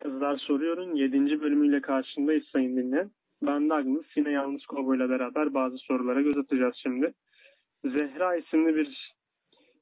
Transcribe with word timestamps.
Kızlar 0.00 0.36
Soruyor'un 0.38 0.94
7. 0.94 1.40
bölümüyle 1.40 1.80
karşındayız 1.80 2.44
sayın 2.52 2.76
dinleyen. 2.76 3.10
Ben 3.42 3.70
Douglas 3.70 4.16
yine 4.16 4.30
Yalnız 4.30 4.66
Kovboy'la 4.66 5.10
beraber 5.10 5.54
bazı 5.54 5.78
sorulara 5.78 6.20
göz 6.20 6.38
atacağız 6.38 6.74
şimdi. 6.82 7.14
Zehra 7.84 8.36
isimli 8.36 8.76
bir 8.76 9.12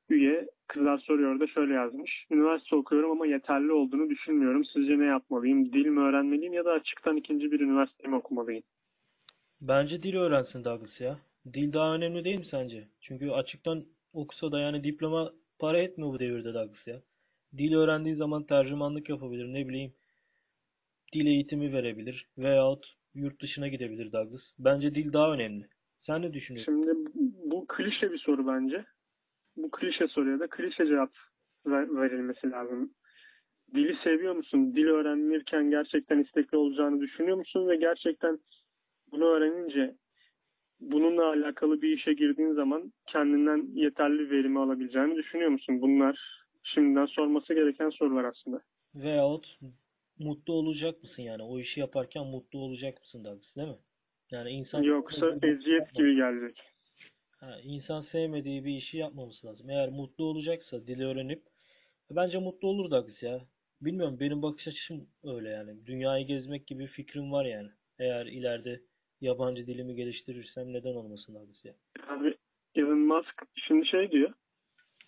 üye 0.08 0.48
Kızlar 0.68 0.98
Soruyor 0.98 1.40
da 1.40 1.46
şöyle 1.46 1.74
yazmış. 1.74 2.24
Üniversite 2.30 2.76
okuyorum 2.76 3.10
ama 3.10 3.26
yeterli 3.26 3.72
olduğunu 3.72 4.10
düşünmüyorum. 4.10 4.64
Sizce 4.64 4.98
ne 4.98 5.04
yapmalıyım? 5.04 5.72
Dil 5.72 5.86
mi 5.86 6.00
öğrenmeliyim 6.00 6.52
ya 6.52 6.64
da 6.64 6.72
açıktan 6.72 7.16
ikinci 7.16 7.52
bir 7.52 7.60
üniversite 7.60 8.08
mi 8.08 8.16
okumalıyım? 8.16 8.62
Bence 9.60 10.02
dil 10.02 10.16
öğrensin 10.16 10.64
Douglas 10.64 11.00
ya. 11.00 11.18
Dil 11.54 11.72
daha 11.72 11.94
önemli 11.94 12.24
değil 12.24 12.38
mi 12.38 12.46
sence? 12.50 12.88
Çünkü 13.00 13.30
açıktan 13.30 13.84
okusa 14.12 14.52
da 14.52 14.60
yani 14.60 14.84
diploma 14.84 15.32
para 15.58 15.78
etmiyor 15.78 16.12
bu 16.12 16.18
devirde 16.18 16.54
Douglas 16.54 16.86
ya. 16.86 17.00
Dil 17.58 17.74
öğrendiği 17.74 18.16
zaman 18.16 18.42
tercümanlık 18.42 19.08
yapabilir 19.08 19.54
ne 19.54 19.68
bileyim. 19.68 19.92
Dil 21.12 21.26
eğitimi 21.26 21.72
verebilir 21.72 22.26
veyahut 22.38 22.86
yurt 23.14 23.42
dışına 23.42 23.68
gidebilir 23.68 24.12
Douglas. 24.12 24.42
Bence 24.58 24.94
dil 24.94 25.12
daha 25.12 25.32
önemli. 25.32 25.66
Sen 26.06 26.22
ne 26.22 26.32
düşünüyorsun? 26.32 26.72
Şimdi 26.72 27.10
bu 27.50 27.66
klişe 27.66 28.12
bir 28.12 28.18
soru 28.18 28.46
bence. 28.46 28.84
Bu 29.56 29.70
klişe 29.70 30.08
soruya 30.08 30.40
da 30.40 30.46
klişe 30.46 30.86
cevap 30.86 31.12
ver- 31.66 31.96
verilmesi 32.00 32.50
lazım. 32.50 32.92
Dili 33.74 33.96
seviyor 34.04 34.36
musun? 34.36 34.76
Dil 34.76 34.86
öğrenirken 34.86 35.70
gerçekten 35.70 36.18
istekli 36.18 36.56
olacağını 36.56 37.00
düşünüyor 37.00 37.36
musun? 37.36 37.68
Ve 37.68 37.76
gerçekten 37.76 38.38
bunu 39.12 39.24
öğrenince 39.24 39.94
bununla 40.80 41.26
alakalı 41.26 41.82
bir 41.82 41.96
işe 41.96 42.12
girdiğin 42.12 42.52
zaman 42.52 42.92
kendinden 43.06 43.68
yeterli 43.74 44.30
verimi 44.30 44.60
alabileceğini 44.60 45.16
düşünüyor 45.16 45.50
musun? 45.50 45.80
Bunlar 45.80 46.44
şimdiden 46.62 47.06
sorması 47.06 47.54
gereken 47.54 47.90
sorular 47.90 48.24
aslında. 48.24 48.60
Veyahut 48.94 49.58
mutlu 50.18 50.52
olacak 50.52 51.02
mısın 51.02 51.22
yani? 51.22 51.42
O 51.42 51.58
işi 51.58 51.80
yaparken 51.80 52.26
mutlu 52.26 52.58
olacak 52.58 53.00
mısın 53.00 53.24
Douglas 53.24 53.56
değil 53.56 53.68
mi? 53.68 53.78
Yani 54.30 54.50
insan 54.50 54.82
Yoksa 54.82 55.26
eziyet 55.42 55.94
gibi 55.94 56.16
gelecek. 56.16 56.60
Ha, 57.40 57.58
insan 57.62 58.02
sevmediği 58.02 58.64
bir 58.64 58.76
işi 58.76 58.96
yapmaması 58.96 59.46
lazım. 59.46 59.70
Eğer 59.70 59.88
mutlu 59.88 60.24
olacaksa 60.24 60.86
dili 60.86 61.06
öğrenip 61.06 61.42
bence 62.10 62.38
mutlu 62.38 62.68
olur 62.68 62.90
Douglas 62.90 63.22
ya. 63.22 63.40
Bilmiyorum 63.80 64.16
benim 64.20 64.42
bakış 64.42 64.68
açım 64.68 65.08
öyle 65.24 65.48
yani. 65.48 65.86
Dünyayı 65.86 66.26
gezmek 66.26 66.66
gibi 66.66 66.86
fikrim 66.86 67.32
var 67.32 67.44
yani. 67.44 67.68
Eğer 67.98 68.26
ileride 68.26 68.80
yabancı 69.20 69.66
dilimi 69.66 69.94
geliştirirsem 69.94 70.72
neden 70.72 70.94
olmasın 70.94 71.34
Douglas 71.34 71.64
ya. 71.64 71.74
Abi 72.08 72.34
Elon 72.74 72.98
Musk 72.98 73.42
şimdi 73.54 73.86
şey 73.86 74.10
diyor. 74.10 74.32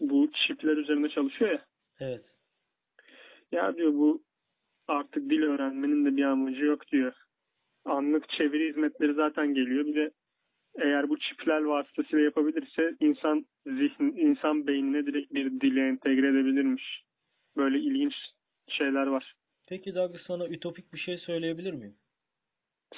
Bu 0.01 0.31
çipler 0.33 0.77
üzerine 0.77 1.09
çalışıyor 1.09 1.51
ya. 1.51 1.65
Evet. 2.01 2.25
Ya 3.53 3.77
diyor 3.77 3.93
bu 3.93 4.23
artık 4.89 5.31
dil 5.31 5.43
öğrenmenin 5.43 6.05
de 6.05 6.17
bir 6.17 6.25
amacı 6.25 6.65
yok 6.65 6.89
diyor. 6.89 7.13
Anlık 7.85 8.29
çeviri 8.29 8.69
hizmetleri 8.69 9.15
zaten 9.15 9.55
geliyor. 9.55 9.87
Bir 9.87 9.95
de 9.95 10.11
eğer 10.79 11.09
bu 11.09 11.19
çipler 11.19 11.61
vasıtasıyla 11.61 12.25
yapabilirse 12.25 12.95
insan 13.01 13.47
zihn, 13.67 14.05
insan 14.17 14.67
beynine 14.67 15.07
direkt 15.07 15.35
bir 15.35 15.61
dile 15.61 15.89
entegre 15.89 16.29
edebilirmiş. 16.29 17.03
Böyle 17.57 17.79
ilginç 17.79 18.15
şeyler 18.69 19.07
var. 19.07 19.35
Peki 19.67 19.95
Douglas 19.95 20.23
sana 20.27 20.49
ütopik 20.49 20.93
bir 20.93 20.99
şey 20.99 21.19
söyleyebilir 21.19 21.73
miyim? 21.73 21.95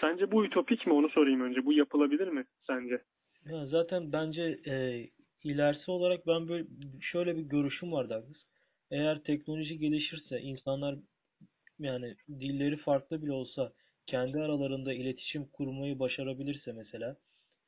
Sence 0.00 0.33
bu 0.33 0.44
ütopik 0.44 0.86
mi? 0.86 0.92
Onu 0.92 1.08
sorayım 1.08 1.41
önce. 1.41 1.67
Bu 1.67 1.72
yapılabilir 1.72 2.28
mi 2.28 2.44
sence? 2.67 3.02
Ya 3.46 3.67
zaten 3.67 4.12
bence 4.12 4.42
e, 4.67 5.06
ilerisi 5.44 5.91
olarak 5.91 6.27
ben 6.27 6.48
böyle 6.48 6.67
şöyle 7.00 7.36
bir 7.36 7.42
görüşüm 7.42 7.92
var 7.92 8.11
Douglas. 8.11 8.42
Eğer 8.91 9.22
teknoloji 9.22 9.78
gelişirse 9.78 10.41
insanlar 10.41 10.96
yani 11.84 12.14
dilleri 12.28 12.77
farklı 12.77 13.22
bile 13.22 13.33
olsa 13.33 13.72
kendi 14.06 14.38
aralarında 14.38 14.92
iletişim 14.92 15.44
kurmayı 15.44 15.98
başarabilirse 15.98 16.72
mesela 16.72 17.16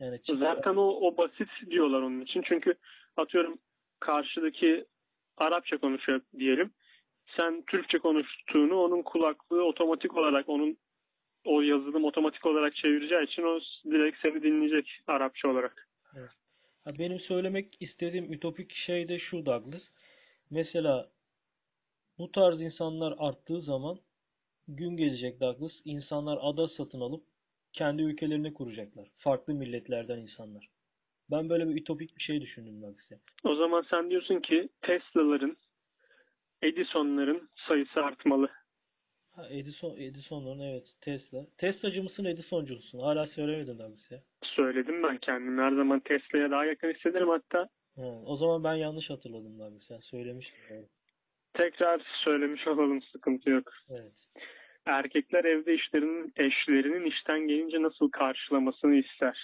yani 0.01 0.21
Zaten 0.39 0.77
o, 0.77 0.87
o 0.87 1.17
basit 1.17 1.49
diyorlar 1.71 2.03
onun 2.03 2.21
için. 2.21 2.43
Çünkü 2.43 2.75
atıyorum 3.17 3.59
karşıdaki 4.01 4.85
Arapça 5.37 5.79
konuşuyor 5.79 6.21
diyelim. 6.39 6.71
Sen 7.37 7.63
Türkçe 7.67 7.99
konuştuğunu 7.99 8.75
onun 8.75 9.03
kulaklığı 9.03 9.65
otomatik 9.65 10.17
olarak 10.17 10.49
onun 10.49 10.77
o 11.45 11.61
yazılım 11.61 12.05
otomatik 12.05 12.47
olarak 12.47 12.77
çevireceği 12.77 13.25
için 13.25 13.43
o 13.43 13.61
direkt 13.91 14.19
seni 14.23 14.43
dinleyecek 14.43 15.01
Arapça 15.07 15.49
olarak. 15.49 15.89
Ha, 16.85 16.99
benim 16.99 17.21
söylemek 17.21 17.77
istediğim 17.81 18.33
ütopik 18.33 18.73
şey 18.75 19.09
de 19.09 19.19
şu 19.19 19.47
Douglas. 19.47 19.83
Mesela 20.51 21.09
bu 22.19 22.33
tarz 22.33 22.61
insanlar 22.61 23.15
arttığı 23.19 23.61
zaman 23.61 23.99
gün 24.69 24.97
gelecek 24.97 25.41
Douglas. 25.41 25.73
İnsanlar 25.85 26.39
ada 26.41 26.69
satın 26.69 27.01
alıp 27.01 27.25
kendi 27.73 28.03
ülkelerini 28.03 28.55
kuracaklar. 28.55 29.09
Farklı 29.19 29.55
milletlerden 29.55 30.19
insanlar. 30.19 30.69
Ben 31.31 31.49
böyle 31.49 31.69
bir 31.69 31.81
ütopik 31.81 32.17
bir 32.17 32.23
şey 32.23 32.41
düşündüm 32.41 32.83
Douglas. 32.83 33.11
ya. 33.11 33.19
O 33.45 33.55
zaman 33.55 33.85
sen 33.91 34.11
diyorsun 34.11 34.41
ki 34.41 34.69
Tesla'ların, 34.83 35.57
Edison'ların 36.63 37.49
sayısı 37.69 38.01
artmalı. 38.05 38.49
Ha, 39.33 39.47
Edison, 39.51 39.97
Edison'ların 39.97 40.61
evet 40.61 40.85
Tesla. 41.01 41.47
Tesla'cı 41.59 42.03
mısın 42.03 42.25
Edison'cu 42.25 42.75
musun? 42.75 42.99
Hala 42.99 43.27
söylemedin 43.27 43.79
Douglas 43.79 44.11
ya. 44.11 44.23
Söyledim 44.43 45.03
ben 45.03 45.19
kendimi. 45.19 45.61
Her 45.63 45.73
zaman 45.73 46.01
Tesla'ya 46.01 46.51
daha 46.51 46.65
yakın 46.65 46.93
hissederim 46.95 47.29
hatta. 47.29 47.69
Ha, 47.97 48.03
o 48.27 48.37
zaman 48.37 48.65
ben 48.65 48.75
yanlış 48.75 49.11
hatırladım 49.11 49.59
Douglas. 49.59 49.83
Sen 49.89 49.99
söylemiştin. 49.99 50.57
doğru. 50.71 50.87
Tekrar 51.55 52.03
söylemiş 52.25 52.67
olalım 52.67 53.03
sıkıntı 53.03 53.51
yok. 53.51 53.73
Evet. 53.91 54.13
Erkekler 54.87 55.45
evde 55.45 55.75
işlerinin 55.75 56.33
eşlerinin 56.37 57.05
işten 57.11 57.41
gelince 57.49 57.83
nasıl 57.83 58.11
karşılamasını 58.11 58.95
ister. 58.95 59.39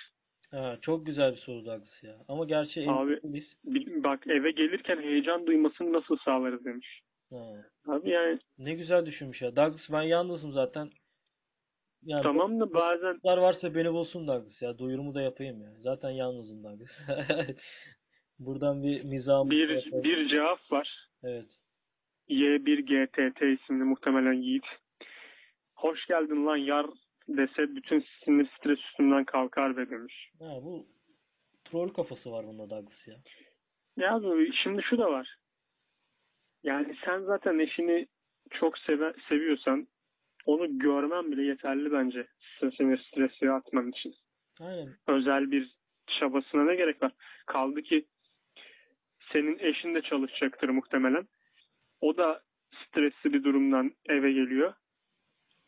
Ha, 0.51 0.79
çok 0.83 1.07
güzel 1.07 1.33
bir 1.33 1.41
soru 1.41 1.65
Douglas 1.67 2.03
ya. 2.03 2.17
Ama 2.29 2.45
gerçi 2.45 2.87
Abi- 2.89 3.21
biz 3.25 3.45
Bak 4.05 4.27
eve 4.27 4.51
gelirken 4.51 5.03
heyecan 5.03 5.47
duymasını 5.47 5.93
nasıl 5.93 6.17
sağlarız 6.25 6.65
demiş. 6.65 7.01
ha, 7.31 7.53
Abi 7.89 8.11
yani 8.11 8.39
ne 8.59 8.75
güzel 8.75 9.07
düşünmüş 9.07 9.43
ya. 9.43 9.57
Douglas 9.57 9.91
ben 9.91 10.03
yalnızım 10.03 10.53
zaten. 10.53 10.91
Yani 12.03 12.23
tamam 12.23 12.61
da 12.61 12.75
bazen 12.75 13.21
varsa 13.25 13.75
beni 13.75 13.93
bulsun 13.93 14.29
Douglas 14.29 14.63
ya. 14.63 14.79
Duyurumu 14.79 15.15
da 15.15 15.23
yapayım 15.23 15.63
ya. 15.63 15.71
Zaten 15.83 16.11
yalnızım 16.11 16.65
Douglas. 16.65 16.91
Buradan 18.39 18.83
bir 18.83 19.03
mizahımı 19.05 19.51
bir 19.51 19.69
bir 19.93 20.29
cevap 20.29 20.73
var. 20.73 21.09
Evet. 21.23 21.47
Y1GTT 22.31 23.45
isimli 23.55 23.85
muhtemelen 23.85 24.33
Yiğit. 24.33 24.65
Hoş 25.75 26.07
geldin 26.07 26.47
lan 26.47 26.57
yar 26.57 26.87
dese 27.29 27.77
bütün 27.77 28.05
sinir 28.25 28.49
stres 28.59 28.79
üstünden 28.79 29.25
kalkar 29.25 29.77
be 29.77 29.91
demiş. 29.91 30.31
Ha, 30.39 30.45
bu 30.63 30.87
troll 31.65 31.89
kafası 31.89 32.33
var 32.33 32.47
bunda 32.47 32.71
Douglas 32.71 33.07
ya. 33.07 33.17
Ya 33.97 34.21
şimdi 34.63 34.83
şu 34.83 34.99
da 34.99 35.13
var. 35.13 35.37
Yani 36.63 36.97
sen 37.05 37.21
zaten 37.21 37.59
eşini 37.59 38.07
çok 38.51 38.79
seve, 38.79 39.15
seviyorsan 39.29 39.89
onu 40.47 40.79
görmen 40.79 41.33
bile 41.33 41.43
yeterli 41.43 41.93
bence. 41.93 42.27
Sinir 42.61 42.99
stresi 42.99 43.51
atman 43.51 43.89
için. 43.89 44.15
Aynen. 44.61 44.89
özel 45.07 45.51
bir 45.51 45.71
çabasına 46.21 46.65
ne 46.65 46.75
gerek 46.75 47.03
var? 47.03 47.13
Kaldı 47.47 47.83
ki 47.83 48.07
senin 49.33 49.59
eşin 49.59 49.95
de 49.95 50.03
çalışacaktır 50.03 50.69
muhtemelen. 50.69 51.29
O 52.01 52.17
da 52.17 52.43
stresli 52.87 53.33
bir 53.33 53.45
durumdan 53.45 53.95
eve 54.09 54.33
geliyor. 54.33 54.75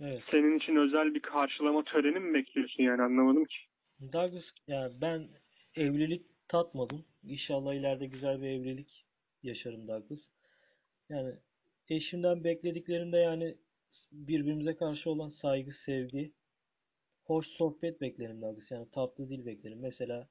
Evet. 0.00 0.22
Senin 0.30 0.58
için 0.58 0.76
özel 0.76 1.14
bir 1.14 1.20
karşılama 1.20 1.84
töreni 1.84 2.18
mi 2.18 2.34
bekliyorsun 2.34 2.82
yani 2.82 3.02
anlamadım 3.02 3.44
ki. 3.44 3.56
Douglas 4.12 4.44
ya 4.66 4.90
ben 5.00 5.28
evlilik 5.74 6.26
tatmadım. 6.48 7.04
İnşallah 7.22 7.74
ileride 7.74 8.06
güzel 8.06 8.42
bir 8.42 8.46
evlilik 8.46 9.04
yaşarım 9.42 9.88
Douglas. 9.88 10.20
Yani 11.08 11.34
eşimden 11.88 12.44
beklediklerimde 12.44 13.16
yani 13.16 13.54
birbirimize 14.12 14.76
karşı 14.76 15.10
olan 15.10 15.30
saygı, 15.30 15.72
sevgi, 15.86 16.32
hoş 17.24 17.46
sohbet 17.46 18.00
beklerim 18.00 18.42
Douglas. 18.42 18.70
Yani 18.70 18.90
tatlı 18.90 19.28
dil 19.28 19.46
beklerim. 19.46 19.80
Mesela 19.80 20.28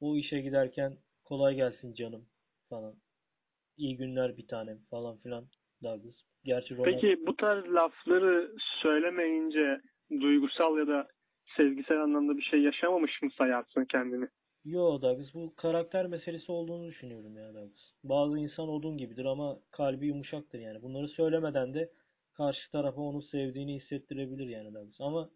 o 0.00 0.16
işe 0.16 0.40
giderken 0.40 0.96
kolay 1.24 1.54
gelsin 1.54 1.94
canım 1.94 2.26
falan. 2.68 2.94
İyi 3.76 3.96
günler 3.96 4.36
bir 4.36 4.46
tanem 4.46 4.78
falan 4.90 5.16
filan 5.18 5.44
Douglas. 5.82 6.14
Gerçi 6.44 6.76
roman... 6.76 6.84
Peki 6.84 7.26
bu 7.26 7.36
tarz 7.36 7.64
lafları 7.74 8.52
söylemeyince 8.82 9.80
duygusal 10.10 10.78
ya 10.78 10.86
da 10.86 11.08
sevgisel 11.56 12.02
anlamda 12.02 12.36
bir 12.36 12.42
şey 12.42 12.60
yaşamamış 12.60 13.22
mı 13.22 13.30
sayarsın 13.38 13.84
kendini? 13.84 14.28
Yo 14.64 15.02
Douglas 15.02 15.34
bu 15.34 15.54
karakter 15.54 16.06
meselesi 16.06 16.52
olduğunu 16.52 16.88
düşünüyorum 16.88 17.36
ya 17.36 17.54
Douglas. 17.54 17.82
Bazı 18.04 18.38
insan 18.38 18.68
odun 18.68 18.98
gibidir 18.98 19.24
ama 19.24 19.58
kalbi 19.70 20.06
yumuşaktır 20.06 20.58
yani. 20.58 20.82
Bunları 20.82 21.08
söylemeden 21.08 21.74
de 21.74 21.90
karşı 22.34 22.70
tarafa 22.72 23.00
onu 23.00 23.22
sevdiğini 23.22 23.80
hissettirebilir 23.80 24.46
yani 24.46 24.74
Douglas. 24.74 25.00
Ama 25.00 25.30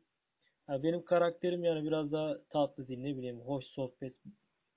ha, 0.66 0.82
benim 0.82 1.04
karakterim 1.04 1.64
yani 1.64 1.86
biraz 1.86 2.12
daha 2.12 2.38
tatlı 2.50 2.88
dil 2.88 2.98
ne 2.98 3.16
bileyim 3.16 3.40
hoş 3.40 3.64
sohbet 3.64 4.14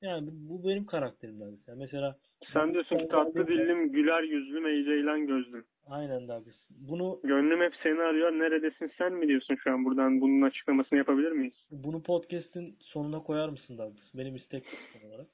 Yani 0.02 0.30
bu 0.32 0.68
benim 0.68 0.86
karakterim 0.86 1.40
Douglas. 1.40 1.68
Yani 1.68 1.80
mesela 1.80 2.18
Sen 2.54 2.74
diyorsun 2.74 2.98
ki 2.98 3.08
tatlı 3.08 3.48
dillim, 3.48 3.92
güler 3.92 4.24
yüzlüm, 4.24 4.68
eğceylen 4.68 5.28
gözlüm. 5.28 5.66
aynen 5.90 6.28
Douglas. 6.28 6.56
Bunu 6.70 7.20
Gönlüm 7.24 7.62
hep 7.62 7.74
seni 7.84 8.02
arıyor. 8.02 8.32
Neredesin 8.32 8.92
sen 8.98 9.14
mi 9.14 9.28
diyorsun 9.28 9.56
şu 9.56 9.72
an? 9.72 9.86
Buradan 9.86 10.22
bunun 10.22 10.42
açıklamasını 10.42 10.98
yapabilir 10.98 11.32
miyiz? 11.32 11.54
bunu 11.72 12.04
podcast'in 12.04 12.76
sonuna 12.80 13.24
koyar 13.24 13.50
mısın 13.50 13.78
Douglas? 13.78 14.14
Benim 14.16 14.36
istek 14.36 14.64
olarak. 15.08 15.28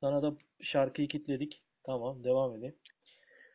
Sana 0.00 0.22
da 0.22 0.32
şarkıyı 0.62 1.08
kitledik. 1.08 1.62
Tamam 1.84 2.24
devam 2.24 2.56
edelim. 2.56 2.74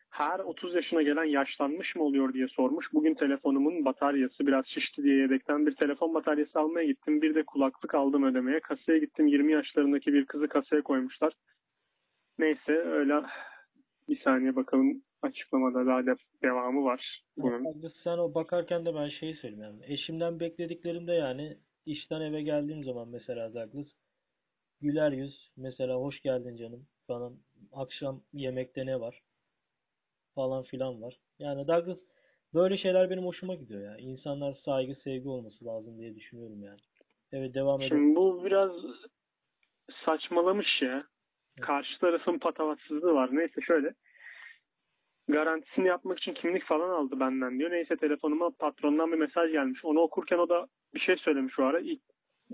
Her 0.09 0.39
30 0.39 0.75
yaşına 0.75 1.01
gelen 1.01 1.23
yaşlanmış 1.23 1.95
mı 1.95 2.03
oluyor 2.03 2.33
diye 2.33 2.47
sormuş. 2.47 2.93
Bugün 2.93 3.13
telefonumun 3.13 3.85
bataryası 3.85 4.47
biraz 4.47 4.65
şişti 4.67 5.03
diye 5.03 5.15
yedekten 5.15 5.65
bir 5.65 5.75
telefon 5.75 6.13
bataryası 6.13 6.59
almaya 6.59 6.85
gittim. 6.85 7.21
Bir 7.21 7.35
de 7.35 7.43
kulaklık 7.43 7.95
aldım 7.95 8.23
ödemeye. 8.23 8.59
Kasaya 8.59 8.97
gittim. 8.97 9.27
20 9.27 9.51
yaşlarındaki 9.51 10.13
bir 10.13 10.25
kızı 10.25 10.47
kasaya 10.47 10.81
koymuşlar. 10.81 11.33
Neyse 12.39 12.71
öyle 12.71 13.13
bir 14.09 14.21
saniye 14.21 14.55
bakalım 14.55 15.03
açıklamada 15.21 15.85
daha 15.85 16.05
de 16.05 16.15
devamı 16.43 16.83
var 16.83 17.23
bunun. 17.37 17.91
Sen 18.03 18.17
o 18.17 18.33
bakarken 18.33 18.85
de 18.85 18.95
ben 18.95 19.09
şeyi 19.09 19.35
söyleyeyim 19.35 19.63
yani. 19.63 19.93
Eşimden 19.93 20.39
beklediklerimde 20.39 21.13
yani 21.13 21.57
işten 21.85 22.21
eve 22.21 22.41
geldiğim 22.41 22.83
zaman 22.83 23.07
mesela 23.07 23.53
Douglas 23.53 23.87
güler 24.81 25.11
yüz 25.11 25.51
mesela 25.57 25.95
hoş 25.95 26.21
geldin 26.21 26.57
canım 26.57 26.87
falan 27.07 27.33
akşam 27.73 28.21
yemekte 28.33 28.85
ne 28.85 28.99
var 28.99 29.21
falan 30.35 30.63
filan 30.63 31.01
var. 31.01 31.19
Yani 31.39 31.67
Douglas 31.67 31.99
böyle 32.53 32.77
şeyler 32.77 33.09
benim 33.09 33.25
hoşuma 33.25 33.55
gidiyor 33.55 33.81
ya. 33.81 33.97
İnsanlar 33.97 34.57
saygı 34.65 34.95
sevgi 34.95 35.29
olması 35.29 35.65
lazım 35.65 35.97
diye 35.97 36.15
düşünüyorum 36.15 36.63
yani. 36.63 36.79
Evet 37.31 37.53
devam 37.53 37.81
edelim. 37.81 37.97
Şimdi 37.97 38.15
bu 38.15 38.45
biraz 38.45 38.71
saçmalamış 40.05 40.81
ya. 40.81 41.03
Karşı 41.61 41.99
tarafın 41.99 42.37
patavatsızlığı 42.37 43.13
var. 43.13 43.29
Neyse 43.31 43.61
şöyle. 43.61 43.93
Garantisini 45.27 45.87
yapmak 45.87 46.19
için 46.19 46.33
kimlik 46.33 46.63
falan 46.63 46.89
aldı 46.89 47.19
benden 47.19 47.59
diyor. 47.59 47.71
Neyse 47.71 47.95
telefonuma 47.95 48.49
patrondan 48.49 49.11
bir 49.11 49.17
mesaj 49.17 49.51
gelmiş. 49.51 49.85
Onu 49.85 49.99
okurken 49.99 50.37
o 50.37 50.49
da 50.49 50.67
bir 50.93 50.99
şey 50.99 51.15
söylemiş 51.15 51.59
o 51.59 51.63
ara. 51.63 51.79
İlk 51.79 52.01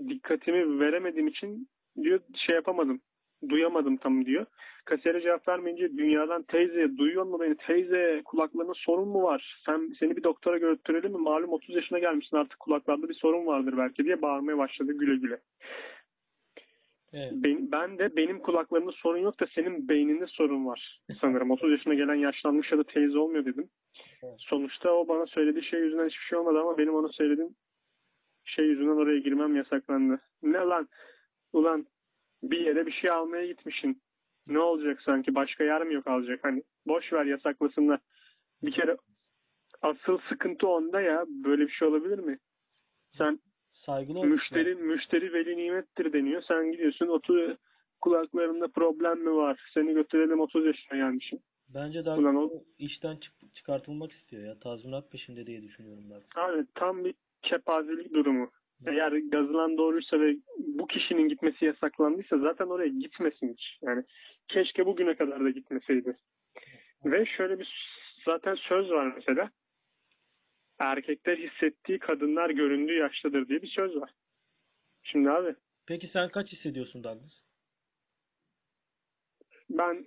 dikkatimi 0.08 0.80
veremediğim 0.80 1.28
için 1.28 1.68
diyor 2.02 2.20
şey 2.46 2.54
yapamadım. 2.54 3.00
Duyamadım 3.48 3.96
tam 3.96 4.26
diyor. 4.26 4.46
Kasiyere 4.84 5.20
cevap 5.20 5.48
vermeyince 5.48 5.96
dünyadan 5.98 6.42
teyze 6.42 6.96
duyuyor 6.98 7.24
mu 7.24 7.40
beni? 7.40 7.56
Teyze 7.56 8.22
kulaklarında 8.24 8.74
sorun 8.74 9.08
mu 9.08 9.22
var? 9.22 9.60
Sen 9.66 9.94
seni 9.98 10.16
bir 10.16 10.22
doktora 10.22 10.58
götürelim 10.58 11.12
mi? 11.12 11.18
Malum 11.18 11.52
30 11.52 11.74
yaşına 11.74 11.98
gelmişsin 11.98 12.36
artık 12.36 12.60
kulaklarda 12.60 13.08
bir 13.08 13.14
sorun 13.14 13.46
vardır 13.46 13.74
belki 13.78 14.04
diye 14.04 14.22
bağırmaya 14.22 14.58
başladı 14.58 14.92
güle 14.92 15.16
güle. 15.16 15.40
Evet. 17.16 17.32
Ben, 17.32 17.72
ben 17.72 17.98
de 17.98 18.16
benim 18.16 18.38
kulaklarımda 18.38 18.92
sorun 18.92 19.18
yok 19.18 19.40
da 19.40 19.46
senin 19.54 19.88
beyninde 19.88 20.26
sorun 20.26 20.66
var 20.66 21.00
sanırım. 21.20 21.50
30 21.50 21.70
yaşına 21.70 21.94
gelen 21.94 22.14
yaşlanmış 22.14 22.72
ya 22.72 22.78
da 22.78 22.84
teyze 22.84 23.18
olmuyor 23.18 23.44
dedim. 23.44 23.68
Evet. 24.22 24.34
Sonuçta 24.38 24.92
o 24.92 25.08
bana 25.08 25.26
söylediği 25.26 25.64
şey 25.64 25.80
yüzünden 25.80 26.08
hiçbir 26.08 26.24
şey 26.24 26.38
olmadı 26.38 26.60
ama 26.60 26.78
benim 26.78 26.94
ona 26.94 27.08
söylediğim 27.08 27.54
şey 28.44 28.66
yüzünden 28.66 28.96
oraya 28.96 29.18
girmem 29.18 29.56
yasaklandı. 29.56 30.20
Ne 30.42 30.58
lan? 30.58 30.88
Ulan 31.52 31.86
bir 32.42 32.60
yere 32.60 32.86
bir 32.86 32.92
şey 32.92 33.10
almaya 33.10 33.46
gitmişsin. 33.46 34.02
Ne 34.46 34.58
olacak 34.58 35.02
sanki? 35.02 35.34
Başka 35.34 35.64
yer 35.64 35.82
mi 35.82 35.94
yok 35.94 36.06
alacak? 36.06 36.44
Hani 36.44 36.62
boş 36.86 37.12
ver 37.12 37.24
yasaklasınlar. 37.24 38.00
Bir 38.62 38.72
kere 38.72 38.96
asıl 39.82 40.18
sıkıntı 40.28 40.68
onda 40.68 41.00
ya. 41.00 41.24
Böyle 41.28 41.62
bir 41.62 41.72
şey 41.72 41.88
olabilir 41.88 42.18
mi? 42.18 42.38
Sen 43.18 43.38
Saygılı. 43.86 44.24
Müşteri 44.24 44.74
müşteri 44.74 45.32
veli 45.32 45.56
nimettir 45.56 46.12
deniyor. 46.12 46.42
Sen 46.48 46.72
gidiyorsun 46.72 47.06
otur 47.08 47.56
kulaklarında 48.00 48.68
problem 48.68 49.18
mi 49.18 49.34
var? 49.36 49.60
Seni 49.74 49.94
götürelim 49.94 50.40
30 50.40 50.66
yaşına 50.66 50.98
gelmişim. 50.98 51.38
Bence 51.74 52.04
daha 52.04 52.16
Ulan 52.16 52.36
o- 52.36 52.50
işten 52.78 53.16
çık- 53.16 53.54
çıkartılmak 53.54 54.12
istiyor 54.12 54.44
ya. 54.44 54.58
Tazminat 54.58 55.12
peşinde 55.12 55.46
diye 55.46 55.62
düşünüyorum 55.62 56.04
ben. 56.10 56.40
Abi 56.42 56.66
tam 56.74 57.04
bir 57.04 57.14
kepazelik 57.42 58.14
durumu. 58.14 58.50
Eğer 58.86 59.12
gazılan 59.12 59.78
doğruysa 59.78 60.20
ve 60.20 60.36
bu 60.58 60.86
kişinin 60.86 61.28
gitmesi 61.28 61.64
yasaklandıysa 61.64 62.38
zaten 62.38 62.66
oraya 62.66 62.88
gitmesin 62.88 63.52
hiç. 63.52 63.78
Yani 63.82 64.04
keşke 64.48 64.86
bugüne 64.86 65.14
kadar 65.14 65.44
da 65.44 65.50
gitmeseydi. 65.50 66.16
Ve 67.04 67.26
şöyle 67.26 67.58
bir 67.58 67.68
zaten 68.24 68.54
söz 68.54 68.90
var 68.90 69.12
mesela. 69.16 69.50
Erkekler 70.78 71.38
hissettiği 71.38 71.98
kadınlar 71.98 72.50
göründüğü 72.50 72.94
yaştadır 72.94 73.48
diye 73.48 73.62
bir 73.62 73.68
söz 73.68 73.96
var. 73.96 74.10
Şimdi 75.02 75.30
abi 75.30 75.54
Peki 75.86 76.08
sen 76.12 76.28
kaç 76.28 76.52
hissediyorsun 76.52 77.04
Douglas? 77.04 77.32
Ben 79.70 80.06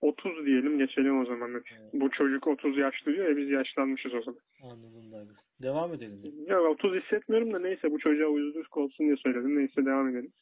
30 0.00 0.46
diyelim 0.46 0.78
geçelim 0.78 1.20
o 1.20 1.24
zaman. 1.24 1.50
Evet. 1.52 1.92
Bu 1.92 2.10
çocuk 2.10 2.46
30 2.46 2.78
yaşlı 2.78 3.14
diyor 3.14 3.28
ya 3.28 3.36
biz 3.36 3.50
yaşlanmışız 3.50 4.14
o 4.14 4.22
zaman. 4.22 4.40
Anladım 4.62 5.12
Douglas. 5.12 5.36
Devam 5.62 5.94
edelim. 5.94 6.22
Ya 6.46 6.60
30 6.60 6.94
hissetmiyorum 6.94 7.52
da 7.52 7.58
neyse 7.58 7.90
bu 7.90 7.98
çocuğa 7.98 8.28
uyuzluk 8.28 8.76
olsun 8.76 9.06
diye 9.06 9.16
söyledim. 9.16 9.58
Neyse 9.58 9.84
devam 9.84 10.08
edelim. 10.08 10.32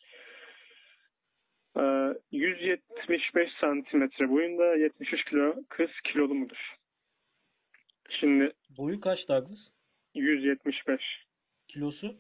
Ee, 1.79 2.15
175 2.33 3.51
santimetre 3.61 4.31
boyunda 4.31 4.77
73 4.77 5.25
kilo 5.25 5.55
kız 5.69 5.91
kilolu 6.05 6.35
mudur? 6.35 6.75
Şimdi 8.11 8.53
Boyu 8.79 9.01
kaç 9.01 9.29
Douglas? 9.29 9.59
175 10.15 11.01
Kilosu? 11.69 12.15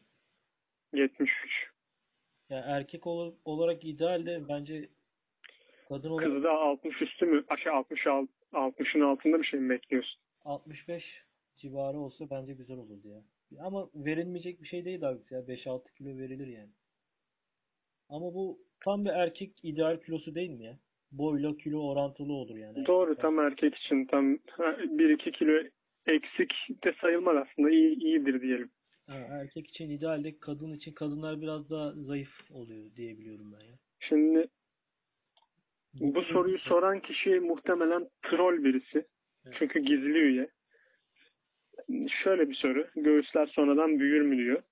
73 0.92 1.30
Ya 2.48 2.58
erkek 2.58 3.06
ol- 3.06 3.34
olarak 3.44 3.84
idealde 3.84 4.48
bence 4.48 4.88
kadın 5.88 6.10
olarak 6.10 6.28
Kızı 6.28 6.42
da 6.42 6.50
60 6.50 7.02
üstü 7.02 7.26
mü? 7.26 7.44
Aşağı 7.48 7.74
60 7.74 8.06
alt- 8.06 8.30
60'ın 8.52 9.00
altında 9.00 9.38
bir 9.38 9.46
şey 9.46 9.60
mi 9.60 9.70
bekliyorsun? 9.70 10.20
65 10.44 11.04
civarı 11.56 11.98
olsa 11.98 12.30
bence 12.30 12.52
güzel 12.54 12.76
olurdu 12.78 13.08
ya. 13.08 13.22
Ama 13.60 13.90
verilmeyecek 13.94 14.62
bir 14.62 14.68
şey 14.68 14.84
değil 14.84 15.00
Douglas 15.00 15.30
ya. 15.32 15.38
5-6 15.48 15.92
kilo 15.94 16.18
verilir 16.18 16.46
yani. 16.46 16.70
Ama 18.08 18.34
bu 18.34 18.58
tam 18.84 19.04
bir 19.04 19.10
erkek 19.10 19.52
ideal 19.62 20.00
kilosu 20.00 20.34
değil 20.34 20.50
mi 20.50 20.64
ya? 20.64 20.78
Boyla 21.18 21.56
kilo 21.56 21.88
orantılı 21.88 22.32
olur 22.32 22.56
yani. 22.56 22.86
Doğru 22.86 23.14
tam 23.14 23.38
erkek 23.38 23.74
için 23.74 24.04
tam 24.04 24.34
1-2 24.34 25.32
kilo 25.32 25.62
eksik 26.06 26.84
de 26.84 26.94
sayılmaz 27.00 27.36
aslında 27.36 27.70
iyi 27.70 27.96
iyidir 27.98 28.42
diyelim. 28.42 28.70
Ha, 29.06 29.14
erkek 29.30 29.68
için 29.68 29.90
idealde 29.90 30.38
kadın 30.38 30.72
için 30.72 30.92
kadınlar 30.92 31.40
biraz 31.40 31.70
daha 31.70 31.92
zayıf 31.92 32.30
oluyor 32.50 32.84
diye 32.96 33.18
biliyorum 33.18 33.52
ben 33.52 33.66
ya. 33.66 33.74
Şimdi 34.00 34.48
bu 36.00 36.22
soruyu 36.22 36.58
soran 36.58 37.00
kişi 37.00 37.40
muhtemelen 37.40 38.08
troll 38.22 38.64
birisi. 38.64 39.06
Evet. 39.46 39.56
Çünkü 39.58 39.80
gizli 39.80 40.18
üye. 40.18 40.48
Şöyle 42.24 42.50
bir 42.50 42.54
soru. 42.54 42.86
Göğüsler 42.96 43.46
sonradan 43.46 44.00
büyür 44.00 44.20
mü 44.20 44.36
diyor. 44.36 44.62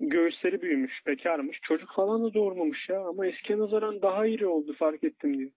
Göğüsleri 0.00 0.62
büyümüş, 0.62 1.06
bekarmış. 1.06 1.58
Çocuk 1.62 1.90
falan 1.96 2.24
da 2.24 2.34
doğurmamış 2.34 2.88
ya. 2.88 3.00
Ama 3.00 3.26
eskiye 3.26 3.58
nazaran 3.58 4.02
daha 4.02 4.26
iri 4.26 4.46
oldu 4.46 4.74
fark 4.78 5.04
ettim 5.04 5.38
diyor. 5.38 5.50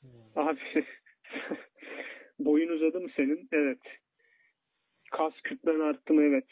Hmm. 0.00 0.10
Abi 0.36 0.60
boyun 2.38 2.68
uzadı 2.68 3.00
mı 3.00 3.08
senin? 3.16 3.48
Evet. 3.52 3.80
Kas 5.10 5.34
kütlen 5.44 5.80
arttı 5.80 6.14
mı? 6.14 6.22
Evet. 6.22 6.46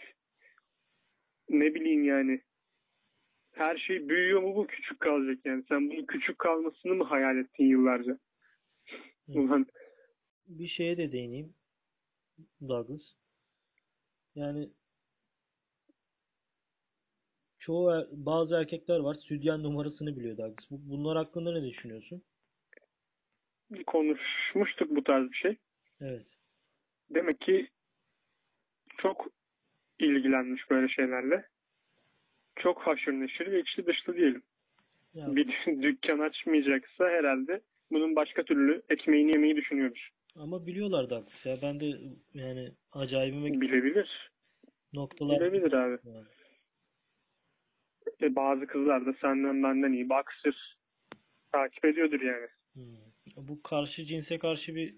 Ne 1.48 1.74
bileyim 1.74 2.04
yani. 2.04 2.40
Her 3.52 3.76
şey 3.76 4.08
büyüyor 4.08 4.42
mu 4.42 4.56
bu 4.56 4.66
küçük 4.66 5.00
kalacak 5.00 5.38
yani. 5.46 5.64
Sen 5.68 5.90
bunun 5.90 6.06
küçük 6.06 6.38
kalmasını 6.38 6.94
mı 6.94 7.04
hayal 7.04 7.38
ettin 7.38 7.64
yıllarca? 7.64 8.18
Hı. 9.26 9.32
Ulan 9.40 9.66
Bir 10.46 10.68
şeye 10.68 10.96
de 10.96 11.12
değineyim. 11.12 11.54
Douglas. 12.68 13.02
Yani 14.34 14.70
çoğu 17.60 17.90
er- 17.90 18.06
bazı 18.12 18.54
erkekler 18.54 18.98
var 18.98 19.14
sütyen 19.14 19.62
numarasını 19.62 20.16
biliyor 20.16 20.36
Douglas. 20.36 20.70
Bu- 20.70 20.90
Bunlar 20.90 21.16
hakkında 21.16 21.52
ne 21.52 21.62
düşünüyorsun? 21.70 22.22
konuşmuştuk 23.86 24.90
bu 24.90 25.04
tarz 25.04 25.30
bir 25.30 25.36
şey. 25.36 25.56
Evet. 26.00 26.26
Demek 27.10 27.40
ki 27.40 27.68
çok 28.98 29.26
ilgilenmiş 29.98 30.70
böyle 30.70 30.88
şeylerle. 30.88 31.46
Çok 32.56 32.80
haşır 32.82 33.12
neşir 33.12 33.52
ve 33.52 33.60
içli 33.60 33.86
dışlı 33.86 34.16
diyelim. 34.16 34.42
Ya, 35.14 35.36
Bir 35.36 35.46
dükkan 35.82 36.18
açmayacaksa 36.18 37.04
herhalde 37.08 37.60
bunun 37.92 38.16
başka 38.16 38.42
türlü 38.42 38.82
ekmeğini 38.88 39.30
yemeyi 39.32 39.56
düşünüyordur. 39.56 40.08
ama 40.36 40.66
biliyorlar 40.66 41.10
Douglas 41.10 41.46
ya. 41.46 41.58
Ben 41.62 41.80
de 41.80 41.92
yani 42.34 42.72
acayibime 42.92 43.60
Bilebilir. 43.60 44.30
noktalar 44.92 45.40
Bilebilir 45.40 45.72
abi. 45.72 45.98
Yani. 46.04 46.26
E, 48.22 48.36
bazı 48.36 48.66
kızlar 48.66 49.06
da 49.06 49.12
senden 49.20 49.62
benden 49.62 49.92
iyi 49.92 50.08
baksır 50.08 50.76
takip 51.52 51.84
ediyordur 51.84 52.20
yani. 52.20 52.46
Hmm. 52.72 53.46
Bu 53.48 53.62
karşı 53.62 54.04
cinse 54.04 54.38
karşı 54.38 54.74
bir 54.74 54.94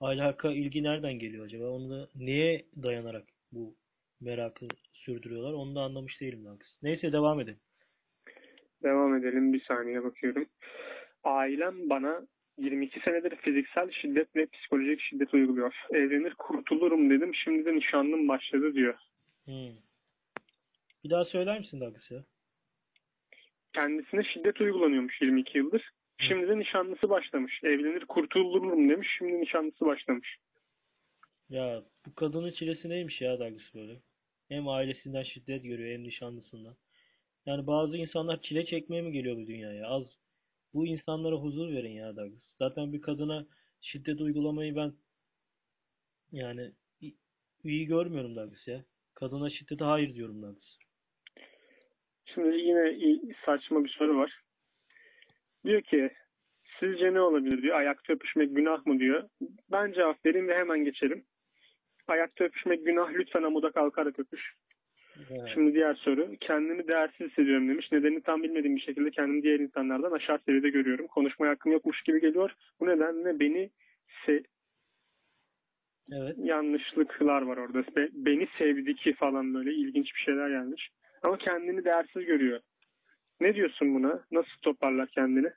alaka, 0.00 0.50
ilgi 0.50 0.82
nereden 0.82 1.18
geliyor 1.18 1.46
acaba? 1.46 1.70
Onu 1.70 1.90
da 1.90 2.08
neye 2.14 2.64
dayanarak 2.82 3.24
bu 3.52 3.74
merakı 4.20 4.68
sürdürüyorlar? 4.92 5.52
Onu 5.52 5.74
da 5.74 5.80
anlamış 5.80 6.20
değilim 6.20 6.44
Douglas. 6.44 6.68
Neyse 6.82 7.12
devam 7.12 7.40
edelim. 7.40 7.60
Devam 8.82 9.16
edelim. 9.16 9.52
Bir 9.52 9.64
saniye 9.64 10.04
bakıyorum. 10.04 10.46
Ailem 11.24 11.90
bana 11.90 12.26
22 12.58 13.00
senedir 13.00 13.36
fiziksel 13.36 13.90
şiddet 13.90 14.36
ve 14.36 14.46
psikolojik 14.46 15.00
şiddet 15.00 15.34
uyguluyor. 15.34 15.74
Evlenir 15.90 16.34
kurtulurum 16.34 17.10
dedim. 17.10 17.34
Şimdi 17.34 17.64
de 17.64 17.74
nişanlım 17.74 18.28
başladı 18.28 18.74
diyor. 18.74 18.94
Hmm. 19.44 19.74
Bir 21.04 21.10
daha 21.10 21.24
söyler 21.24 21.58
misin 21.58 21.80
Douglas 21.80 22.10
ya? 22.10 22.24
Kendisine 23.72 24.24
şiddet 24.24 24.60
uygulanıyormuş 24.60 25.20
22 25.20 25.58
yıldır. 25.58 25.90
Şimdi 26.18 26.48
de 26.48 26.58
nişanlısı 26.58 27.10
başlamış. 27.10 27.60
Evlenir 27.64 28.06
kurtulurum 28.06 28.88
demiş. 28.88 29.08
Şimdi 29.18 29.40
nişanlısı 29.40 29.86
başlamış. 29.86 30.36
Ya 31.48 31.82
bu 32.06 32.14
kadının 32.14 32.52
çilesi 32.52 32.88
neymiş 32.88 33.20
ya 33.20 33.38
Douglas 33.38 33.74
böyle? 33.74 34.00
Hem 34.48 34.68
ailesinden 34.68 35.22
şiddet 35.22 35.64
görüyor 35.64 35.92
hem 35.92 36.04
nişanlısından. 36.04 36.74
Yani 37.46 37.66
bazı 37.66 37.96
insanlar 37.96 38.42
çile 38.42 38.66
çekmeye 38.66 39.02
mi 39.02 39.12
geliyor 39.12 39.36
bu 39.36 39.46
dünyaya? 39.46 39.88
Az 39.88 40.02
bu 40.74 40.86
insanlara 40.86 41.36
huzur 41.36 41.72
verin 41.72 41.92
ya 41.92 42.16
Douglas. 42.16 42.42
Zaten 42.58 42.92
bir 42.92 43.00
kadına 43.00 43.46
şiddet 43.80 44.20
uygulamayı 44.20 44.76
ben 44.76 44.92
yani 46.32 46.72
iyi 47.64 47.86
görmüyorum 47.86 48.36
Douglas 48.36 48.68
ya. 48.68 48.84
Kadına 49.14 49.50
şiddete 49.50 49.84
hayır 49.84 50.14
diyorum 50.14 50.42
Douglas. 50.42 50.81
Şimdi 52.34 52.56
yine 52.56 53.18
saçma 53.44 53.84
bir 53.84 53.88
soru 53.88 54.16
var. 54.16 54.40
Diyor 55.64 55.82
ki 55.82 56.10
sizce 56.80 57.14
ne 57.14 57.20
olabilir 57.20 57.62
diyor. 57.62 57.76
Ayakta 57.76 58.12
öpüşmek 58.12 58.56
günah 58.56 58.86
mı 58.86 58.98
diyor. 58.98 59.28
Ben 59.70 59.92
cevap 59.92 60.26
vereyim 60.26 60.48
ve 60.48 60.54
hemen 60.56 60.84
geçelim. 60.84 61.24
Ayakta 62.08 62.44
öpüşmek 62.44 62.86
günah. 62.86 63.12
Lütfen 63.12 63.42
amuda 63.42 63.70
kalkarak 63.70 64.18
öpüş. 64.18 64.52
Evet. 65.30 65.40
Şimdi 65.54 65.74
diğer 65.74 65.94
soru. 65.94 66.28
Kendimi 66.40 66.88
değersiz 66.88 67.30
hissediyorum 67.30 67.68
demiş. 67.68 67.92
Nedenini 67.92 68.22
tam 68.22 68.42
bilmediğim 68.42 68.76
bir 68.76 68.80
şekilde 68.80 69.10
kendimi 69.10 69.42
diğer 69.42 69.60
insanlardan 69.60 70.12
aşağı 70.12 70.38
seviyede 70.38 70.68
görüyorum. 70.68 71.06
Konuşmaya 71.06 71.48
hakkım 71.50 71.72
yokmuş 71.72 72.02
gibi 72.02 72.20
geliyor. 72.20 72.54
Bu 72.80 72.86
nedenle 72.86 73.40
beni 73.40 73.70
se- 74.26 74.44
Evet. 76.12 76.36
yanlışlıklar 76.38 77.42
var 77.42 77.56
orada. 77.56 77.82
Be- 77.96 78.08
beni 78.12 78.48
sevdi 78.58 78.94
ki 78.94 79.12
falan 79.14 79.54
böyle 79.54 79.72
ilginç 79.74 80.14
bir 80.14 80.20
şeyler 80.20 80.48
gelmiş. 80.50 80.90
Ama 81.22 81.38
kendini 81.38 81.84
değersiz 81.84 82.24
görüyor. 82.26 82.60
Ne 83.40 83.54
diyorsun 83.54 83.94
buna? 83.94 84.24
Nasıl 84.30 84.60
toparlar 84.62 85.08
kendini? 85.08 85.50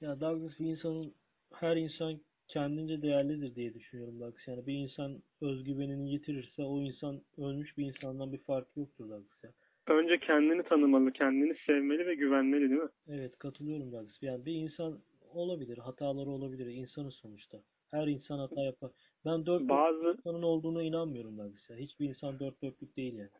Ya 0.00 0.20
Douglas 0.20 0.60
bir 0.60 0.66
insanın 0.66 1.14
her 1.54 1.76
insan 1.76 2.20
kendince 2.48 3.02
değerlidir 3.02 3.54
diye 3.54 3.74
düşünüyorum 3.74 4.20
Douglas. 4.20 4.48
Yani 4.48 4.66
bir 4.66 4.74
insan 4.74 5.22
özgüvenini 5.40 6.12
yitirirse 6.12 6.62
o 6.62 6.80
insan 6.80 7.20
ölmüş 7.38 7.78
bir 7.78 7.86
insandan 7.86 8.32
bir 8.32 8.38
farkı 8.38 8.80
yoktur 8.80 9.08
Douglas 9.08 9.44
ya. 9.44 9.50
Önce 9.86 10.18
kendini 10.18 10.62
tanımalı, 10.62 11.12
kendini 11.12 11.56
sevmeli 11.66 12.06
ve 12.06 12.14
güvenmeli 12.14 12.70
değil 12.70 12.82
mi? 12.82 12.88
Evet 13.08 13.38
katılıyorum 13.38 13.92
Douglas. 13.92 14.22
Yani 14.22 14.44
bir 14.44 14.54
insan 14.54 14.98
olabilir, 15.34 15.78
hataları 15.78 16.30
olabilir. 16.30 16.66
İnsanın 16.66 17.10
sonuçta. 17.10 17.58
Her 17.90 18.06
insan 18.06 18.38
hata 18.38 18.62
yapar. 18.62 18.90
Ben 19.24 19.46
dört 19.46 19.68
Bazı 19.68 20.16
insanın 20.18 20.42
olduğuna 20.42 20.82
inanmıyorum 20.82 21.38
Douglas 21.38 21.70
ya. 21.70 21.76
Hiçbir 21.76 22.08
insan 22.08 22.40
dört 22.40 22.62
dörtlük 22.62 22.96
değil 22.96 23.14
yani. 23.14 23.30